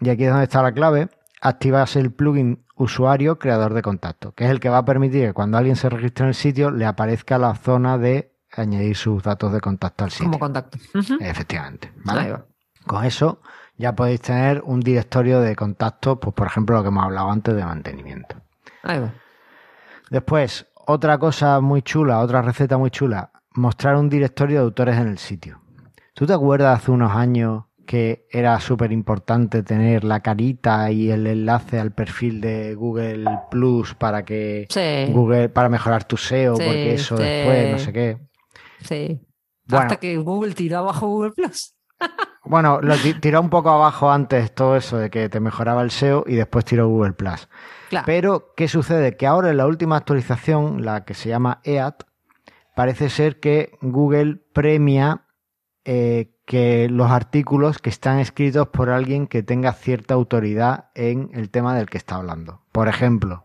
[0.00, 1.10] y aquí es donde está la clave,
[1.42, 5.32] activas el plugin usuario creador de contacto, que es el que va a permitir que
[5.34, 9.52] cuando alguien se registre en el sitio le aparezca la zona de añadir sus datos
[9.52, 10.28] de contacto al sitio.
[10.28, 10.78] Como contacto.
[11.20, 11.92] Efectivamente.
[12.06, 12.20] ¿vale?
[12.20, 12.46] Ahí va.
[12.86, 13.42] Con eso
[13.76, 17.54] ya podéis tener un directorio de contactos, pues por ejemplo lo que hemos hablado antes
[17.54, 18.36] de mantenimiento.
[18.82, 19.12] Ahí va.
[20.08, 25.08] Después, otra cosa muy chula, otra receta muy chula, mostrar un directorio de autores en
[25.08, 25.60] el sitio.
[26.14, 31.26] ¿Tú te acuerdas hace unos años que era súper importante tener la carita y el
[31.26, 35.10] enlace al perfil de Google Plus para que Sí.
[35.10, 37.22] Google para mejorar tu SEO, Sí, porque eso sí.
[37.22, 38.18] después no sé qué.
[38.82, 39.20] Sí.
[39.66, 39.82] Bueno.
[39.86, 41.74] Hasta que Google tiró abajo Google Plus.
[42.44, 45.90] Bueno, lo ti- tiró un poco abajo antes todo eso de que te mejoraba el
[45.90, 47.46] SEO y después tiró Google Plus.
[47.90, 48.04] Claro.
[48.06, 49.16] Pero, ¿qué sucede?
[49.18, 52.04] Que ahora en la última actualización, la que se llama EAT,
[52.74, 55.24] parece ser que Google premia
[55.84, 61.50] eh, que los artículos que están escritos por alguien que tenga cierta autoridad en el
[61.50, 62.62] tema del que está hablando.
[62.72, 63.44] Por ejemplo,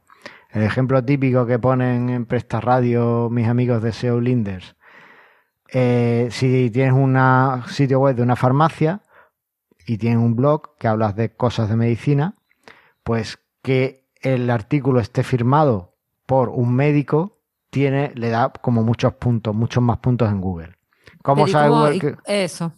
[0.51, 4.77] el ejemplo típico que ponen en Presta Radio mis amigos de SEO Linders.
[5.67, 7.19] Eh, si tienes un
[7.67, 9.01] sitio web de una farmacia
[9.85, 12.35] y tienes un blog que hablas de cosas de medicina,
[13.03, 19.53] pues que el artículo esté firmado por un médico tiene, le da como muchos puntos,
[19.53, 20.77] muchos más puntos en Google.
[21.23, 22.15] ¿Cómo sabe Google que...
[22.25, 22.73] Eso.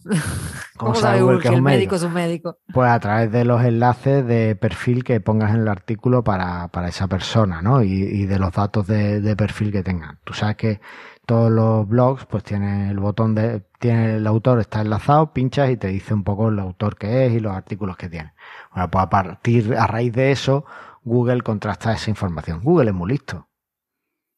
[0.76, 1.96] ¿Cómo, sabe Google que, el médico?
[1.96, 2.58] es un médico?
[2.72, 6.88] Pues a través de los enlaces de perfil que pongas en el artículo para, para
[6.88, 7.82] esa persona, ¿no?
[7.82, 10.20] Y, y de los datos de, de, perfil que tengan.
[10.22, 10.80] Tú sabes que
[11.26, 13.64] todos los blogs pues tienen el botón de...
[13.80, 17.32] Tiene el autor, está enlazado, pinchas y te dice un poco el autor que es
[17.32, 18.32] y los artículos que tiene.
[18.72, 20.64] Bueno, pues a partir, a raíz de eso,
[21.02, 22.60] Google contrasta esa información.
[22.62, 23.48] Google es muy listo.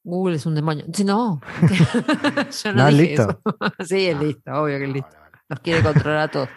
[0.09, 0.85] Google es un demonio.
[1.05, 1.41] No,
[2.65, 3.43] yo no, no dije listo.
[3.45, 3.75] eso.
[3.85, 5.17] sí, es listo, obvio que es listo.
[5.49, 6.49] Nos quiere controlar a todos.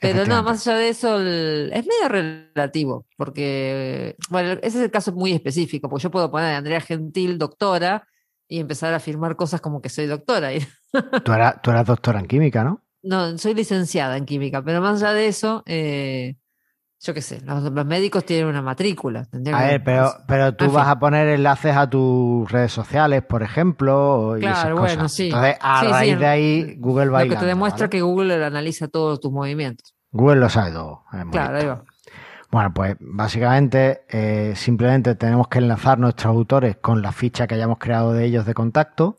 [0.00, 2.08] Pero no, más allá de eso, el, es medio
[2.54, 6.80] relativo, porque, bueno, ese es el caso muy específico, porque yo puedo poner a Andrea
[6.80, 8.06] Gentil, doctora,
[8.46, 10.50] y empezar a firmar cosas como que soy doctora.
[11.24, 12.84] tú, eras, tú eras doctora en química, ¿no?
[13.02, 16.36] No, soy licenciada en química, pero más allá de eso, eh,
[17.00, 19.28] yo qué sé, los, los, médicos tienen una matrícula.
[19.52, 24.36] A ver, pero, pero tú vas a poner enlaces a tus redes sociales, por ejemplo,
[24.36, 25.26] y claro, esas bueno, sí.
[25.26, 27.90] Entonces, a sí, raíz sí, de ahí, Google va Lo que te demuestra ¿vale?
[27.90, 29.94] que Google analiza todos tus movimientos.
[30.10, 31.04] Google lo sabe todo.
[31.30, 31.84] Claro, ahí va.
[32.50, 37.78] Bueno, pues básicamente eh, simplemente tenemos que enlazar nuestros autores con la ficha que hayamos
[37.78, 39.18] creado de ellos de contacto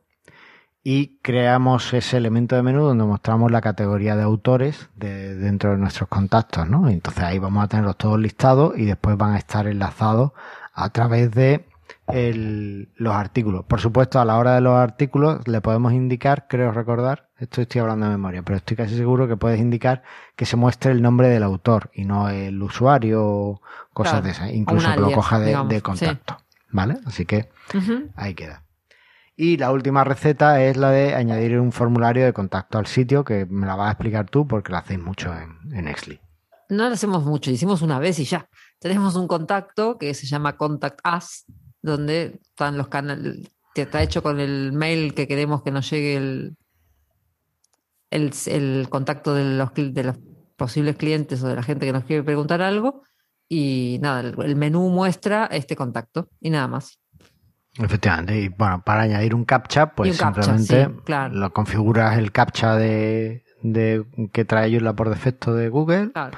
[0.84, 5.78] y creamos ese elemento de menú donde mostramos la categoría de autores de, dentro de
[5.78, 6.88] nuestros contactos, ¿no?
[6.90, 10.32] Entonces ahí vamos a tenerlos todos listados y después van a estar enlazados
[10.74, 11.66] a través de
[12.08, 13.66] el- los artículos.
[13.66, 17.82] Por supuesto, a la hora de los artículos le podemos indicar, creo recordar, esto estoy
[17.82, 20.02] hablando de memoria, pero estoy casi seguro que puedes indicar
[20.36, 23.62] que se muestre el nombre del autor y no el usuario o
[23.94, 25.82] cosas Claro, de esas, incluso que lo coja de, digamos, de sí.
[25.82, 26.38] contacto.
[26.72, 26.98] ¿Vale?
[27.06, 27.50] Así que.
[28.16, 28.64] Ahí queda.
[29.42, 33.46] Y la última receta es la de añadir un formulario de contacto al sitio, que
[33.46, 36.20] me la vas a explicar tú porque la hacéis mucho en, en Exli.
[36.68, 38.50] No lo hacemos mucho, hicimos una vez y ya.
[38.80, 41.46] Tenemos un contacto que se llama Contact Us,
[41.82, 43.50] donde están los canales,
[43.82, 46.58] está hecho con el mail que queremos que nos llegue el,
[48.12, 50.18] el, contacto de los, de los
[50.56, 53.04] posibles clientes o de la gente que nos quiere preguntar algo.
[53.48, 57.00] Y nada, el menú muestra este contacto y nada más.
[57.80, 58.40] Efectivamente.
[58.40, 61.34] Y bueno, para añadir un captcha, pues captcha, simplemente sí, claro.
[61.34, 66.12] lo configuras el captcha de, de que trae Joomla por defecto de Google.
[66.12, 66.38] Claro.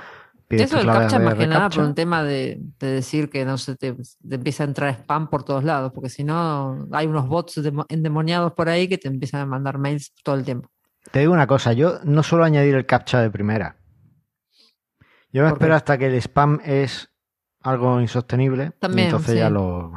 [0.49, 3.45] Eso del clave captcha de más que nada por un tema de, de decir que
[3.45, 7.07] no se te, te empieza a entrar spam por todos lados, porque si no hay
[7.07, 10.69] unos bots demo- endemoniados por ahí que te empiezan a mandar mails todo el tiempo.
[11.09, 13.77] Te digo una cosa, yo no suelo añadir el captcha de primera.
[15.31, 17.10] Yo me espero hasta que el spam es
[17.63, 18.71] algo insostenible.
[18.79, 19.37] También, y entonces sí.
[19.39, 19.91] ya lo.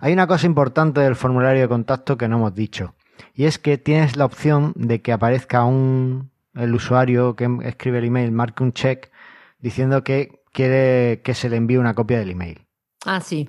[0.00, 2.94] Hay una cosa importante del formulario de contacto que no hemos dicho.
[3.34, 8.04] Y es que tienes la opción de que aparezca un el usuario que escribe el
[8.06, 9.10] email, marque un check
[9.58, 12.66] diciendo que quiere que se le envíe una copia del email.
[13.04, 13.48] Ah, sí.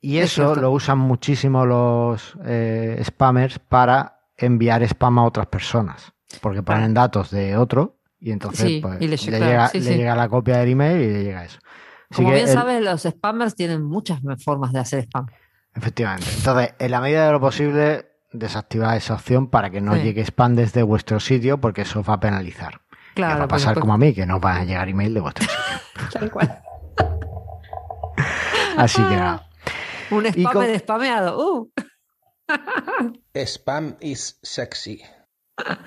[0.00, 6.12] Y Es eso lo usan muchísimo los eh, spammers para enviar spam a otras personas.
[6.40, 9.96] Porque ponen datos de otro y entonces Sí, pues, y le le, llega- sí, le
[9.96, 11.58] llega la copia del email y le llega eso.
[12.12, 15.26] Así Como bien el- sabes, los spammers tienen muchas formas de hacer spam.
[15.74, 16.26] Efectivamente.
[16.36, 20.02] Entonces, en la medida de lo posible, desactivar esa opción para que no Sí.
[20.02, 22.80] llegue spam desde vuestro sitio porque eso os va a penalizar.
[23.14, 23.40] Claro.
[23.40, 26.10] va a pasar como a mí, que no van a llegar email de vuestro sitio.
[26.12, 26.62] Tal cual.
[28.76, 29.48] Así que nada.
[30.10, 31.38] Un Y spammer con- spameado.
[31.38, 31.72] Uh.
[33.34, 35.02] Spam is sexy.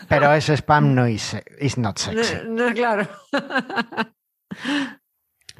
[0.07, 2.35] Pero ese spam no is, is not sexy.
[2.47, 3.07] No, no, claro.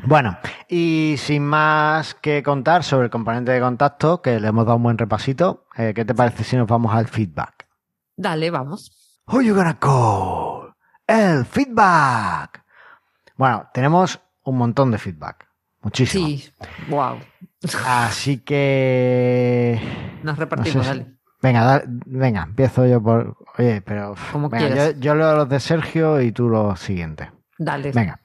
[0.04, 4.78] Bueno, y sin más que contar sobre el componente de contacto, que le hemos dado
[4.78, 7.68] un buen repasito, eh, ¿qué te parece si nos vamos al feedback?
[8.18, 9.22] Dale, vamos.
[9.28, 10.74] Who you gonna call?
[11.08, 12.64] El feedback.
[13.38, 15.48] Bueno, tenemos un montón de feedback.
[15.82, 16.28] Muchísimo.
[16.28, 16.52] Sí.
[16.90, 17.20] Wow.
[17.86, 19.80] Así que.
[20.24, 21.16] Nos no repartimos, sé si- dale.
[21.42, 23.38] Venga, da- venga, empiezo yo por.
[23.58, 24.16] Oye, pero.
[24.32, 24.94] Como venga, quieras.
[24.96, 27.30] yo, yo leo los de Sergio y tú los siguientes.
[27.58, 27.92] Dale.
[27.92, 28.20] Venga.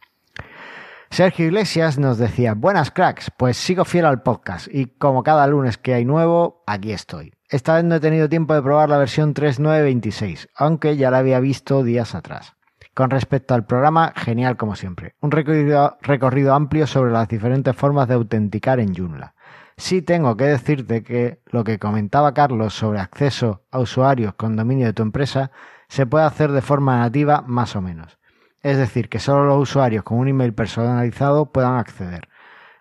[1.12, 5.76] Sergio Iglesias nos decía, buenas cracks, pues sigo fiel al podcast y como cada lunes
[5.76, 7.32] que hay nuevo, aquí estoy.
[7.48, 11.40] Esta vez no he tenido tiempo de probar la versión 3.926, aunque ya la había
[11.40, 12.54] visto días atrás.
[12.94, 15.16] Con respecto al programa, genial como siempre.
[15.20, 19.34] Un recorrido, amplio sobre las diferentes formas de autenticar en Joomla.
[19.76, 24.86] Sí tengo que decirte que lo que comentaba Carlos sobre acceso a usuarios con dominio
[24.86, 25.50] de tu empresa
[25.88, 28.19] se puede hacer de forma nativa más o menos.
[28.62, 32.28] Es decir, que solo los usuarios con un email personalizado puedan acceder.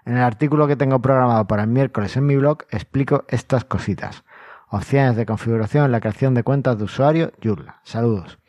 [0.05, 4.23] En el artículo que tengo programado para el miércoles en mi blog explico estas cositas.
[4.69, 7.79] Opciones de configuración en la creación de cuentas de usuario, Joomla.
[7.83, 8.39] Saludos.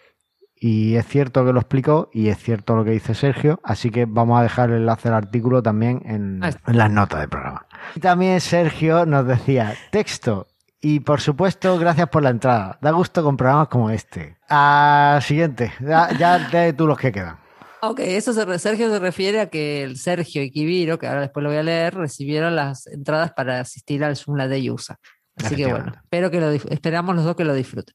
[0.55, 4.05] Y es cierto que lo explicó y es cierto lo que dice Sergio, así que
[4.05, 7.67] vamos a dejar el enlace al artículo también en, en las notas del programa.
[7.95, 10.49] Y también Sergio nos decía, texto,
[10.81, 12.79] y por supuesto, gracias por la entrada.
[12.81, 14.39] Da gusto con programas como este.
[14.49, 15.73] Ah, siguiente.
[15.81, 17.39] Ya, ya de tú los que quedan.
[17.83, 21.43] Ok, eso se, Sergio se refiere a que el Sergio y Kibiro, que ahora después
[21.43, 24.99] lo voy a leer, recibieron las entradas para asistir al Joomla de USA.
[25.37, 27.95] Así que bueno, espero que lo, esperamos los dos que lo disfruten.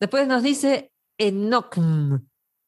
[0.00, 1.76] Después nos dice Enoch.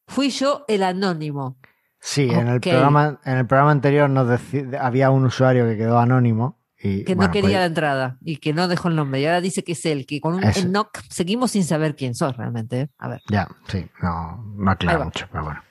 [0.07, 1.57] Fui yo el anónimo.
[1.99, 4.39] Sí, en, el programa, en el programa anterior nos
[4.79, 6.59] había un usuario que quedó anónimo.
[6.87, 9.19] Y, que no quería pues la entrada y que no dejó el nombre.
[9.19, 12.37] Y ahora dice que es él, que con un Enoch seguimos sin saber quién sos
[12.37, 12.81] realmente.
[12.81, 12.89] ¿eh?
[12.99, 13.21] A ver.
[13.29, 15.63] Ya, sí, no, no aclara mucho, pero bueno.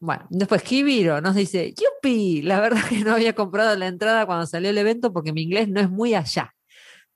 [0.00, 4.46] Bueno, después Kibiro nos dice, yupi, la verdad que no había comprado la entrada cuando
[4.46, 6.54] salió el evento porque mi inglés no es muy allá,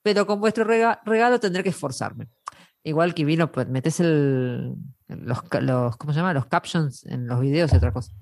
[0.02, 2.28] pero con vuestro regalo tendré que esforzarme.
[2.84, 4.74] Igual que vino, pues metes el,
[5.16, 6.32] los, los, ¿cómo se llama?
[6.32, 8.12] Los captions en los videos y otra cosa.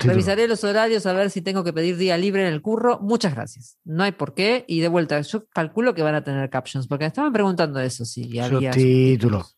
[0.00, 2.98] Revisaré los horarios a ver si tengo que pedir día libre en el curro.
[3.00, 3.78] Muchas gracias.
[3.84, 4.64] No hay por qué.
[4.68, 8.38] Y de vuelta, yo calculo que van a tener captions, porque estaban preguntando eso, si
[8.38, 9.56] había subtítulos.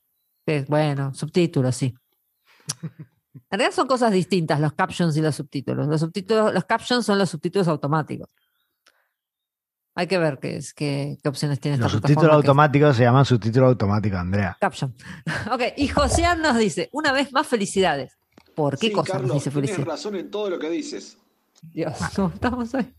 [0.69, 1.95] bueno, subtítulos, sí.
[3.35, 5.87] En realidad son cosas distintas los captions y los subtítulos.
[5.87, 8.29] Los subtítulos, los captions son los subtítulos automáticos.
[9.95, 14.19] Hay que ver qué, es, qué, opciones tiene Los subtítulos automáticos se llaman subtítulos automáticos,
[14.19, 14.57] Andrea.
[14.59, 14.95] Caption.
[15.53, 18.19] ok, y José nos dice, una vez más felicidades.
[18.55, 19.85] ¿Por qué cosa nos dice felicidades?
[19.85, 21.19] Tienes razón en todo lo que dices.
[21.63, 22.93] Dios, ¿cómo estamos hoy?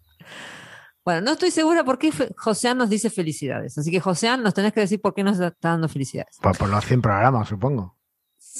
[1.06, 3.78] Bueno, no estoy segura por qué José nos dice felicidades.
[3.78, 6.38] Así que José, nos tenés que decir por qué nos está dando felicidades.
[6.42, 7.98] Pues por los 100 programas, supongo.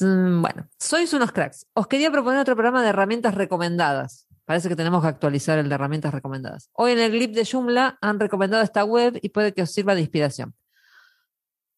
[0.02, 1.68] Mm, bueno, sois unos cracks.
[1.74, 4.28] Os quería proponer otro programa de herramientas recomendadas.
[4.54, 6.70] Parece que tenemos que actualizar el de herramientas recomendadas.
[6.74, 9.96] Hoy en el clip de Joomla han recomendado esta web y puede que os sirva
[9.96, 10.54] de inspiración.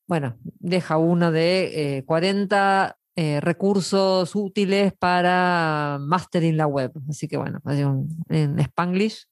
[0.07, 6.91] Bueno, deja uno de 40 eh, eh, recursos útiles para mastering la web.
[7.09, 7.61] Así que bueno,
[8.28, 9.30] en Spanglish.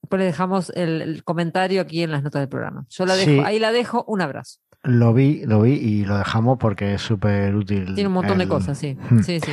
[0.00, 2.86] Después le dejamos el, comentario aquí en las notas del programa.
[2.90, 4.04] Yo la dejo, ahí la dejo.
[4.06, 4.60] Un abrazo.
[4.84, 7.96] Lo vi, lo vi y lo dejamos porque es súper útil.
[7.96, 8.96] Tiene un montón de cosas, sí.
[9.10, 9.22] Hmm.
[9.24, 9.50] Sí, sí.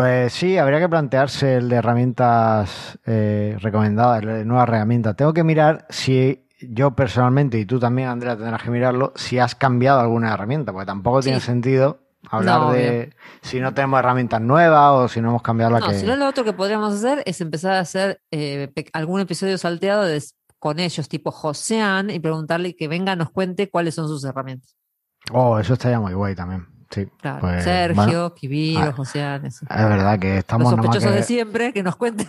[0.00, 5.14] Pues sí, habría que plantearse el de herramientas eh, recomendadas, el de nuevas herramientas.
[5.14, 9.54] Tengo que mirar si yo personalmente, y tú también, Andrea, tendrás que mirarlo, si has
[9.54, 11.98] cambiado alguna herramienta, porque tampoco tiene sentido
[12.30, 15.98] hablar de si no tenemos herramientas nuevas o si no hemos cambiado la no, que...
[15.98, 20.06] Si no, lo otro que podríamos hacer es empezar a hacer eh, algún episodio salteado
[20.58, 24.74] con ellos, tipo Josean, y preguntarle que venga, nos cuente cuáles son sus herramientas.
[25.30, 26.69] Oh, eso estaría muy guay también.
[26.90, 27.08] Sí,
[27.40, 30.72] pues, Sergio, Kibiro, ah, José Es verdad que estamos.
[30.72, 32.26] Los sospechosos de siempre, que nos cuenten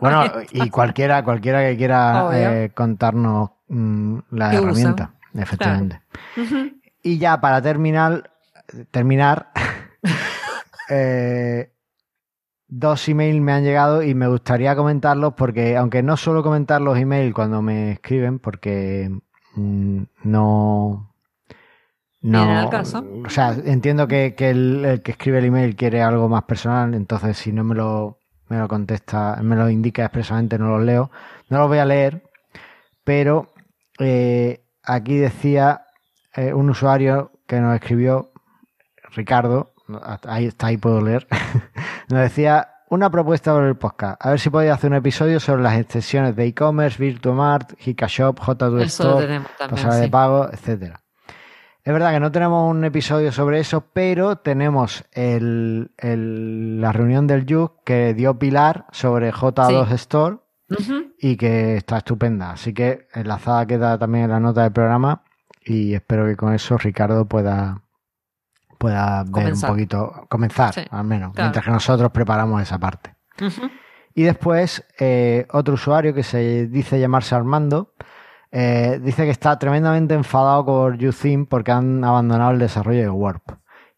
[0.00, 6.00] Bueno, y cualquiera, cualquiera que quiera eh, contarnos mm, la herramienta, efectivamente.
[7.02, 8.30] Y ya para terminar,
[8.92, 9.50] terminar
[10.88, 11.72] eh,
[12.68, 16.96] dos emails me han llegado y me gustaría comentarlos porque, aunque no suelo comentar los
[16.96, 19.10] emails cuando me escriben, porque
[19.56, 21.13] mm, no
[22.24, 22.70] no,
[23.26, 27.52] o sea, entiendo que, el, que escribe el email quiere algo más personal, entonces si
[27.52, 28.18] no me lo,
[28.48, 31.10] me lo contesta, me lo indica expresamente, no lo leo.
[31.50, 32.22] No lo voy a leer,
[33.04, 33.52] pero
[33.98, 35.82] eh, aquí decía
[36.34, 38.32] eh, un usuario que nos escribió,
[39.10, 39.74] Ricardo,
[40.26, 41.26] ahí está, ahí puedo leer,
[42.08, 44.24] nos decía una propuesta sobre el podcast.
[44.24, 48.80] A ver si podía hacer un episodio sobre las extensiones de e-commerce, Virtuamart, Hikashop, J2
[48.84, 51.03] Store, pasar de pago, etcétera.
[51.84, 55.90] Es verdad que no tenemos un episodio sobre eso, pero tenemos el,
[56.80, 60.38] la reunión del Yuk que dio Pilar sobre J2 Store
[61.18, 62.52] y que está estupenda.
[62.52, 65.24] Así que enlazada queda también en la nota del programa
[65.62, 67.82] y espero que con eso Ricardo pueda,
[68.78, 73.14] pueda ver un poquito, comenzar al menos, mientras que nosotros preparamos esa parte.
[74.14, 77.92] Y después eh, otro usuario que se dice llamarse Armando
[78.56, 83.42] eh, dice que está tremendamente enfadado con YouTheme porque han abandonado el desarrollo de Warp.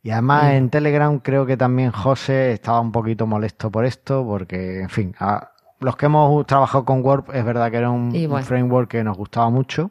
[0.03, 4.81] Y además en Telegram creo que también José estaba un poquito molesto por esto, porque,
[4.81, 5.15] en fin,
[5.81, 9.51] los que hemos trabajado con Warp es verdad que era un, framework que nos gustaba
[9.51, 9.91] mucho,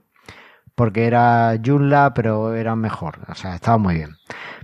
[0.73, 4.15] porque era Joomla, pero era mejor, o sea, estaba muy bien.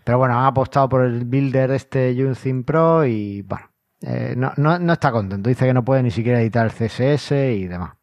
[0.04, 3.68] Pero bueno, han apostado por el builder este YouTheme Pro y bueno,
[4.02, 5.48] eh, no, no, no está contento.
[5.48, 8.01] Dice que no puede ni siquiera editar el CSS y demás.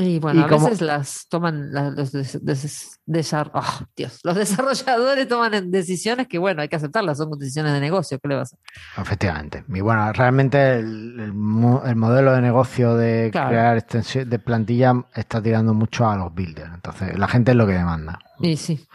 [0.00, 4.20] Y bueno, Y a como- veces las toman la- los, des- des- desar- oh, Dios,
[4.22, 4.36] los
[4.86, 8.52] desarrolladores toman decisiones que, bueno, hay que aceptarlas, son decisiones de negocio, ¿qué le vas
[8.52, 9.02] a hacer?
[9.02, 9.64] Efectivamente.
[9.68, 13.48] Y bueno, realmente el, el mo- el modelo de negocio de Claro.
[13.48, 16.72] crear extensión de plantilla está tirando mucho a los builders.
[16.74, 18.20] Entonces, la gente es lo que demanda.
[18.40, 18.86] Y sí,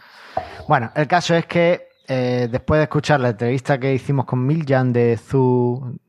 [0.70, 4.93] Bueno, el caso es que eh, después de escuchar la entrevista que hicimos con Miljan
[4.93, 5.99] de Zu,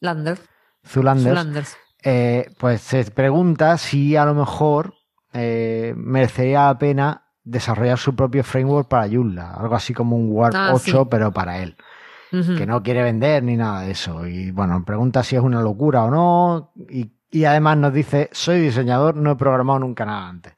[0.00, 0.38] Lander,
[0.86, 1.76] Zulanders, Landers.
[2.04, 4.94] Eh, pues se pregunta si a lo mejor
[5.32, 10.54] eh, merecería la pena desarrollar su propio framework para Joomla, algo así como un Warp
[10.56, 11.08] Ah, 8 sí.
[11.10, 11.76] pero para él,
[12.30, 14.26] que no quiere vender ni nada de eso.
[14.26, 18.60] Y bueno, pregunta si es una locura o no y, y además nos dice, soy
[18.60, 20.54] diseñador, no he programado nunca nada antes.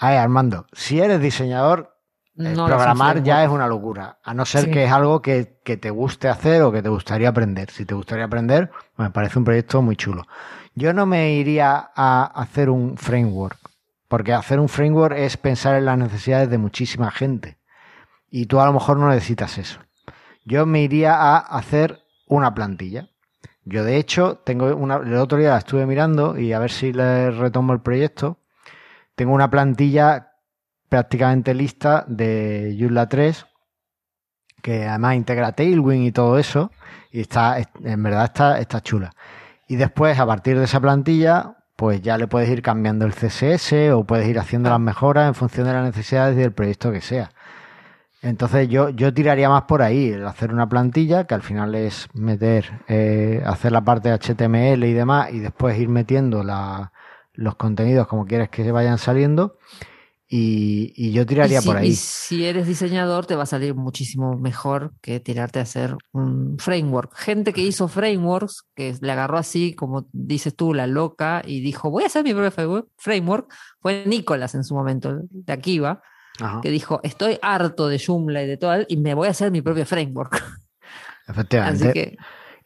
[0.00, 1.94] A ver, Armando, si eres diseñador,
[2.38, 4.70] eh, No programar ya es una locura, a no ser Sí.
[4.70, 7.70] que es algo que, que te guste hacer o que te gustaría aprender.
[7.70, 10.26] Si te gustaría aprender, me parece un proyecto muy chulo.
[10.74, 13.58] Yo no me iría a hacer un framework,
[14.08, 17.58] porque hacer un framework es pensar en las necesidades de muchísima gente.
[18.28, 19.78] Y tú a lo mejor no necesitas eso.
[20.44, 23.08] Yo me iría a hacer una plantilla.
[23.64, 26.92] Yo de hecho tengo una, el otro día la estuve mirando y a ver si
[26.92, 28.38] le retomo el proyecto.
[29.14, 30.32] Tengo una plantilla
[30.88, 33.46] prácticamente lista de Joomla 3
[34.60, 36.72] que además integra Tailwind y todo eso
[37.12, 39.12] y está en verdad está, está chula.
[39.68, 43.90] Y después a partir de esa plantilla pues ya le puedes ir cambiando el CSS
[43.92, 47.30] o puedes ir haciendo las mejoras en función de las necesidades del proyecto que sea.
[48.22, 52.08] Entonces yo, yo tiraría más por ahí, el hacer una plantilla que al final es
[52.14, 56.42] meter, eh, hacer la parte de HTML y demás y después ir metiendo
[57.34, 59.58] los contenidos como quieres que se vayan saliendo
[60.36, 61.88] y, y yo tiraría y si, por ahí.
[61.90, 66.58] y si eres diseñador, te va a salir muchísimo mejor que tirarte a hacer un
[66.58, 67.14] framework.
[67.14, 71.88] Gente que hizo frameworks, que le agarró así, como dices tú, la loca, y dijo,
[71.88, 73.46] voy a hacer mi propio framework-
[73.80, 76.02] fue Nicolás en su momento, de Akiva,
[76.40, 79.52] Ajá, que dijo, estoy harto de Joomla y de todo, y me voy a hacer
[79.52, 80.32] mi propio framework.
[81.28, 81.84] efectivamente.
[81.84, 82.16] Así que,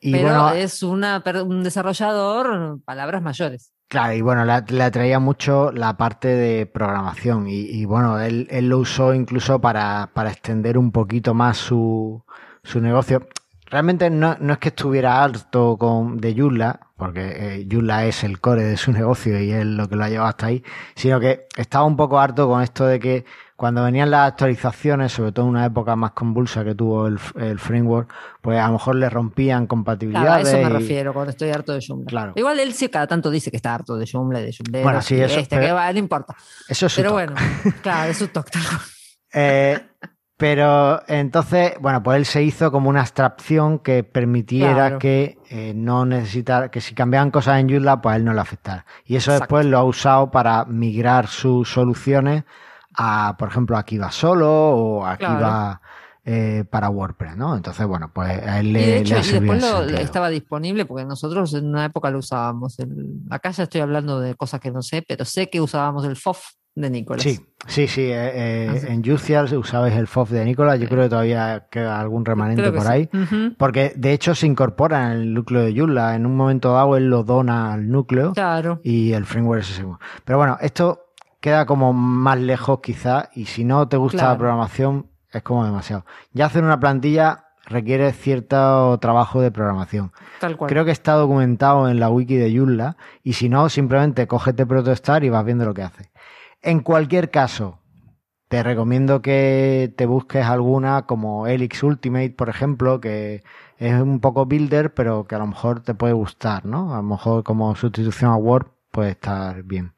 [0.00, 3.72] y pero bueno, es una, un desarrollador, palabras mayores.
[3.88, 8.78] Claro, y bueno, le, atraía mucho la parte de programación y, bueno, él, él lo
[8.78, 12.22] usó incluso para, para extender un poquito más su,
[12.62, 13.26] su negocio.
[13.64, 18.64] Realmente no, no es que estuviera harto con, de Joomla, porque eh, es el core
[18.64, 20.62] de su negocio y es lo que lo ha llevado hasta ahí,
[20.94, 23.24] sino que estaba un poco harto con esto de que
[23.58, 27.58] cuando venían las actualizaciones, sobre todo en una época más convulsa que tuvo el, el
[27.58, 28.08] framework,
[28.40, 30.48] pues a lo mejor le rompían Claro, a compatibilidades.
[30.48, 32.06] eso me y- refiero cuando estoy harto de Joomla.
[32.06, 32.32] Claro.
[32.36, 34.82] Igual él sí cada tanto dice que está harto de Joomla de Joomla.
[34.84, 36.36] Bueno, sí, eso, Este, pero- que va, no importa.
[36.68, 37.34] Eso es su Pero bueno,
[37.82, 38.52] claro, es su toque.
[39.34, 39.78] Eh,
[40.36, 44.98] pero entonces, bueno, pues él se hizo como una abstracción que permitiera Claro.
[45.00, 48.40] que eh, no necesitara, que si cambiaban cosas en Joomla, pues a él no le
[48.40, 48.86] afectara.
[49.04, 49.56] Y eso Exacto.
[49.56, 52.44] después lo ha usado para migrar sus soluciones
[52.98, 55.80] a, por ejemplo, Akiva solo o Akiva
[56.24, 57.56] eh, para WordPress, ¿no?
[57.56, 59.98] Entonces, bueno, pues a él Y le, de hecho, le ha y servido después lo-
[59.98, 62.78] estaba disponible porque nosotros en una época lo usábamos.
[62.80, 66.16] El- acá ya estoy hablando de cosas que no sé, pero sé que usábamos el
[66.16, 66.38] FOF
[66.74, 67.22] de Nicolás.
[67.22, 68.02] Sí, sí, sí.
[68.02, 70.78] eh, eh, en Juicial usabais el FOF de Nicolás.
[70.78, 72.88] Yo creo que todavía queda algún remanente por sí.
[72.88, 73.08] ahí.
[73.56, 76.14] Porque de hecho se incorpora en el núcleo de Joomla.
[76.14, 78.80] En un momento dado él lo dona al núcleo Claro.
[78.84, 79.98] y el framework es ese mismo.
[80.24, 81.06] Pero bueno, esto
[81.40, 86.04] queda como más lejos quizá y si no te gusta la programación es como demasiado.
[86.32, 90.12] Ya hacer una plantilla requiere cierto trabajo de programación.
[90.40, 90.70] Tal cual.
[90.70, 95.24] Creo que está documentado en la wiki de Joomla y si no, simplemente cógete Protostar
[95.24, 96.10] y vas viendo lo que hace.
[96.62, 97.78] En cualquier caso,
[98.48, 103.42] te recomiendo que te busques alguna como Elix Ultimate, por ejemplo, que
[103.76, 106.94] es un poco builder, pero que a lo mejor te puede gustar, ¿no?
[106.94, 109.92] A lo mejor como sustitución a Word puede estar bien.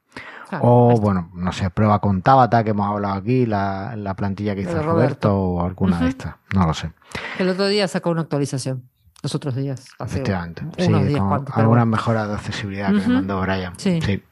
[0.50, 4.54] Claro, O, bueno, no sé, prueba con Tabata, que hemos hablado aquí, la, la plantilla
[4.56, 4.92] que hizo Roberto.
[4.92, 5.36] Roberto.
[5.38, 6.34] o alguna de estas.
[6.54, 6.90] No lo sé.
[7.38, 8.88] El otro día sacó una actualización.
[9.22, 9.86] Los otros días.
[10.00, 10.62] Efectivamente.
[10.76, 11.86] Sí, días con algunas bueno.
[11.86, 13.74] mejoras de accesibilidad que me mandó Brian.
[13.78, 14.22] Sí.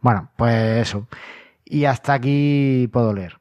[0.00, 1.06] Bueno, pues eso.
[1.64, 3.38] Y hasta aquí puedo leer.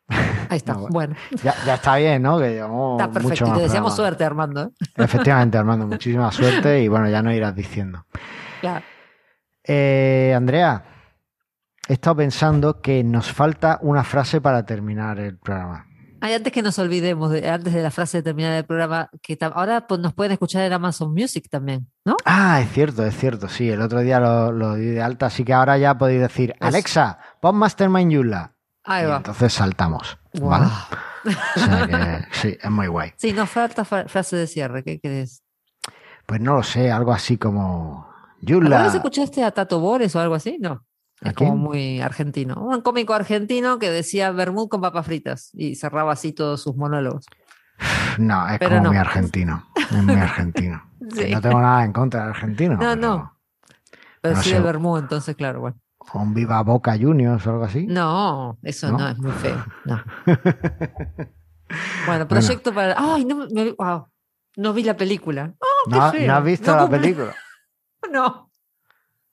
[0.50, 0.74] Ahí está.
[0.78, 2.38] No, bueno, Ya, ya está bien, ¿no?
[2.38, 3.30] Que llevamos está perfecto.
[3.30, 4.10] mucho Y más te deseamos programa.
[4.10, 4.62] suerte, Armando.
[4.64, 4.70] ¿eh?
[5.04, 8.06] Efectivamente, Armando, muchísima suerte y bueno, ya no irás diciendo.
[8.62, 8.86] Claro.
[9.64, 10.84] Eh, Andrea,
[11.88, 15.88] he estado pensando que nos falta una frase para terminar el programa.
[16.22, 19.38] Ay, antes que nos olvidemos, de- antes de la frase de terminar el programa, que
[19.54, 22.16] ahora pues, nos pueden escuchar en Amazon Music también, ¿no?
[22.26, 25.44] Ah, es cierto, es cierto, sí, el otro día lo, lo di de alta, así
[25.44, 28.54] que ahora ya podéis decir, Alexa, pon Mastermind Yula.
[28.84, 29.18] Ahí Y va.
[29.18, 30.62] entonces saltamos, Guau.
[30.62, 30.72] ¿vale?
[31.56, 33.12] O sea que sí, es muy guay.
[33.18, 34.84] Sí, nos falta fra- frase de cierre.
[34.84, 35.42] ¿Qué crees?
[36.28, 38.08] Pues no lo sé, algo así como
[38.48, 38.84] ¿Alguna Yula.
[38.84, 40.58] vez escuchaste a Tato Bores o algo así?
[40.62, 40.86] No.
[41.26, 42.56] Es como muy argentino.
[42.56, 47.26] Un cómico argentino que decía Bermud con papas fritas y cerraba así todos sus monólogos.
[48.18, 49.68] No, es como muy argentino.
[49.76, 50.82] Es muy argentino.
[51.00, 52.78] No tengo nada en contra de argentino.
[52.78, 53.38] No, no.
[54.22, 55.78] Pero sí de Bermud, entonces, claro, bueno.
[55.98, 57.86] ¿Con Viva Boca Juniors o algo así?
[57.86, 59.64] No, eso no, es muy feo.
[59.86, 60.04] No.
[62.08, 62.96] bueno, proyecto para.
[62.98, 63.26] ¡Ay!
[63.26, 63.46] No,
[63.78, 64.08] wow,
[64.58, 65.54] no vi la película.
[65.60, 67.36] Oh, no, ¿No has visto la película?
[68.12, 68.50] no.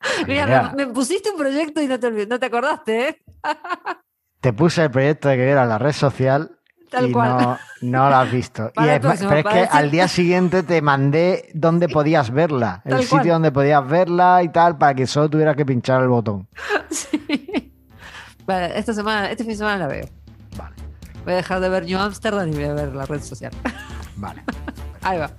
[0.27, 3.23] Mira, me, pusiste un proyecto y no te, no te acordaste, ¿eh?
[4.41, 6.59] te puse el proyecto de que era la red social
[7.01, 8.71] y No, no lo has visto.
[8.77, 13.35] y es, pero es que al día siguiente te mandé dónde podías verla, el sitio
[13.35, 16.49] donde podías verla y tal, para que solo tuvieras que pinchar el botón.
[16.91, 17.73] Sí.
[18.45, 20.09] Vale, esta semana, este fin de semana la veo.
[20.57, 20.75] Vale.
[21.25, 23.53] Voy a dejar de ver New Amsterdam y voy a ver la red social.
[24.17, 24.43] Vale.
[25.03, 25.31] Ahí va.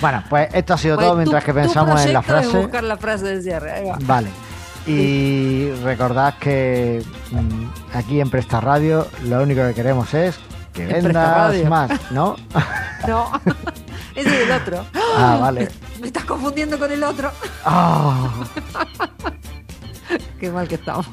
[0.00, 2.48] Bueno, pues esto ha sido pues todo mientras que pensamos en la frase.
[2.48, 3.72] Es buscar la frase de cierre.
[3.72, 3.98] Ahí va.
[4.02, 4.28] Vale.
[4.86, 10.38] Y recordad que mm, aquí en Presta Radio lo único que queremos es
[10.72, 12.36] que vendas más, ¿no?
[13.08, 13.32] No,
[14.14, 14.84] ese es el otro.
[15.16, 15.70] Ah, vale.
[16.00, 17.30] Me, estás confundiendo con el otro.
[17.64, 18.28] Oh.
[20.38, 21.06] Qué mal que estamos.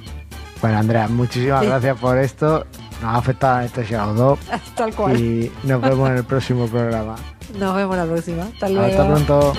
[0.61, 2.65] Bueno, Andrea, muchísimas gracias por esto.
[3.01, 4.39] Nos ha afectado este Shadow 2.
[4.75, 5.17] Tal cual.
[5.17, 7.15] Y nos vemos en el próximo programa.
[7.55, 8.43] Nos vemos la próxima.
[8.43, 8.87] Hasta luego.
[8.87, 9.53] Hasta pronto.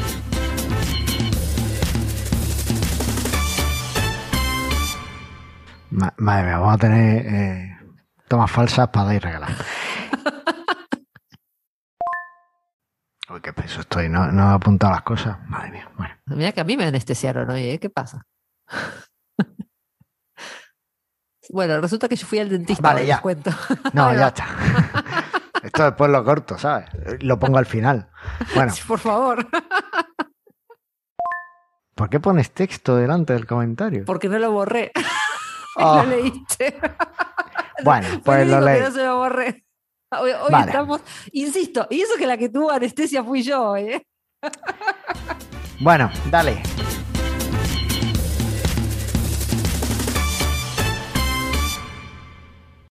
[6.19, 7.77] madre mía, vamos a tener eh,
[8.29, 9.51] tomas falsas para dar y regalar.
[13.31, 15.39] Uy, qué peso estoy, no, no he apuntado las cosas.
[15.49, 16.15] Madre mía, bueno.
[16.27, 18.27] Mira que a mí me anestesiaron hoy, ¿Qué pasa?
[21.51, 22.83] bueno, resulta que yo fui al dentista.
[22.83, 23.21] Vale, ya.
[23.21, 23.51] Cuento.
[23.93, 24.47] No, ya está.
[25.63, 26.89] Esto después lo corto, ¿sabes?
[27.21, 28.09] Lo pongo al final.
[28.55, 28.73] Bueno.
[28.87, 29.47] Por favor.
[31.95, 34.05] ¿Por qué pones texto delante del comentario?
[34.05, 34.93] Porque no lo borré.
[35.77, 36.05] Lo ah.
[36.05, 36.79] leíste.
[37.85, 38.81] Bueno, pues lo leí.
[38.81, 39.65] no se lo borré.
[40.11, 40.33] Hoy,
[40.67, 41.01] estamos,
[41.31, 44.05] insisto, y eso que la que tuvo anestesia fui yo, ¿eh?
[45.79, 46.61] Bueno, dale.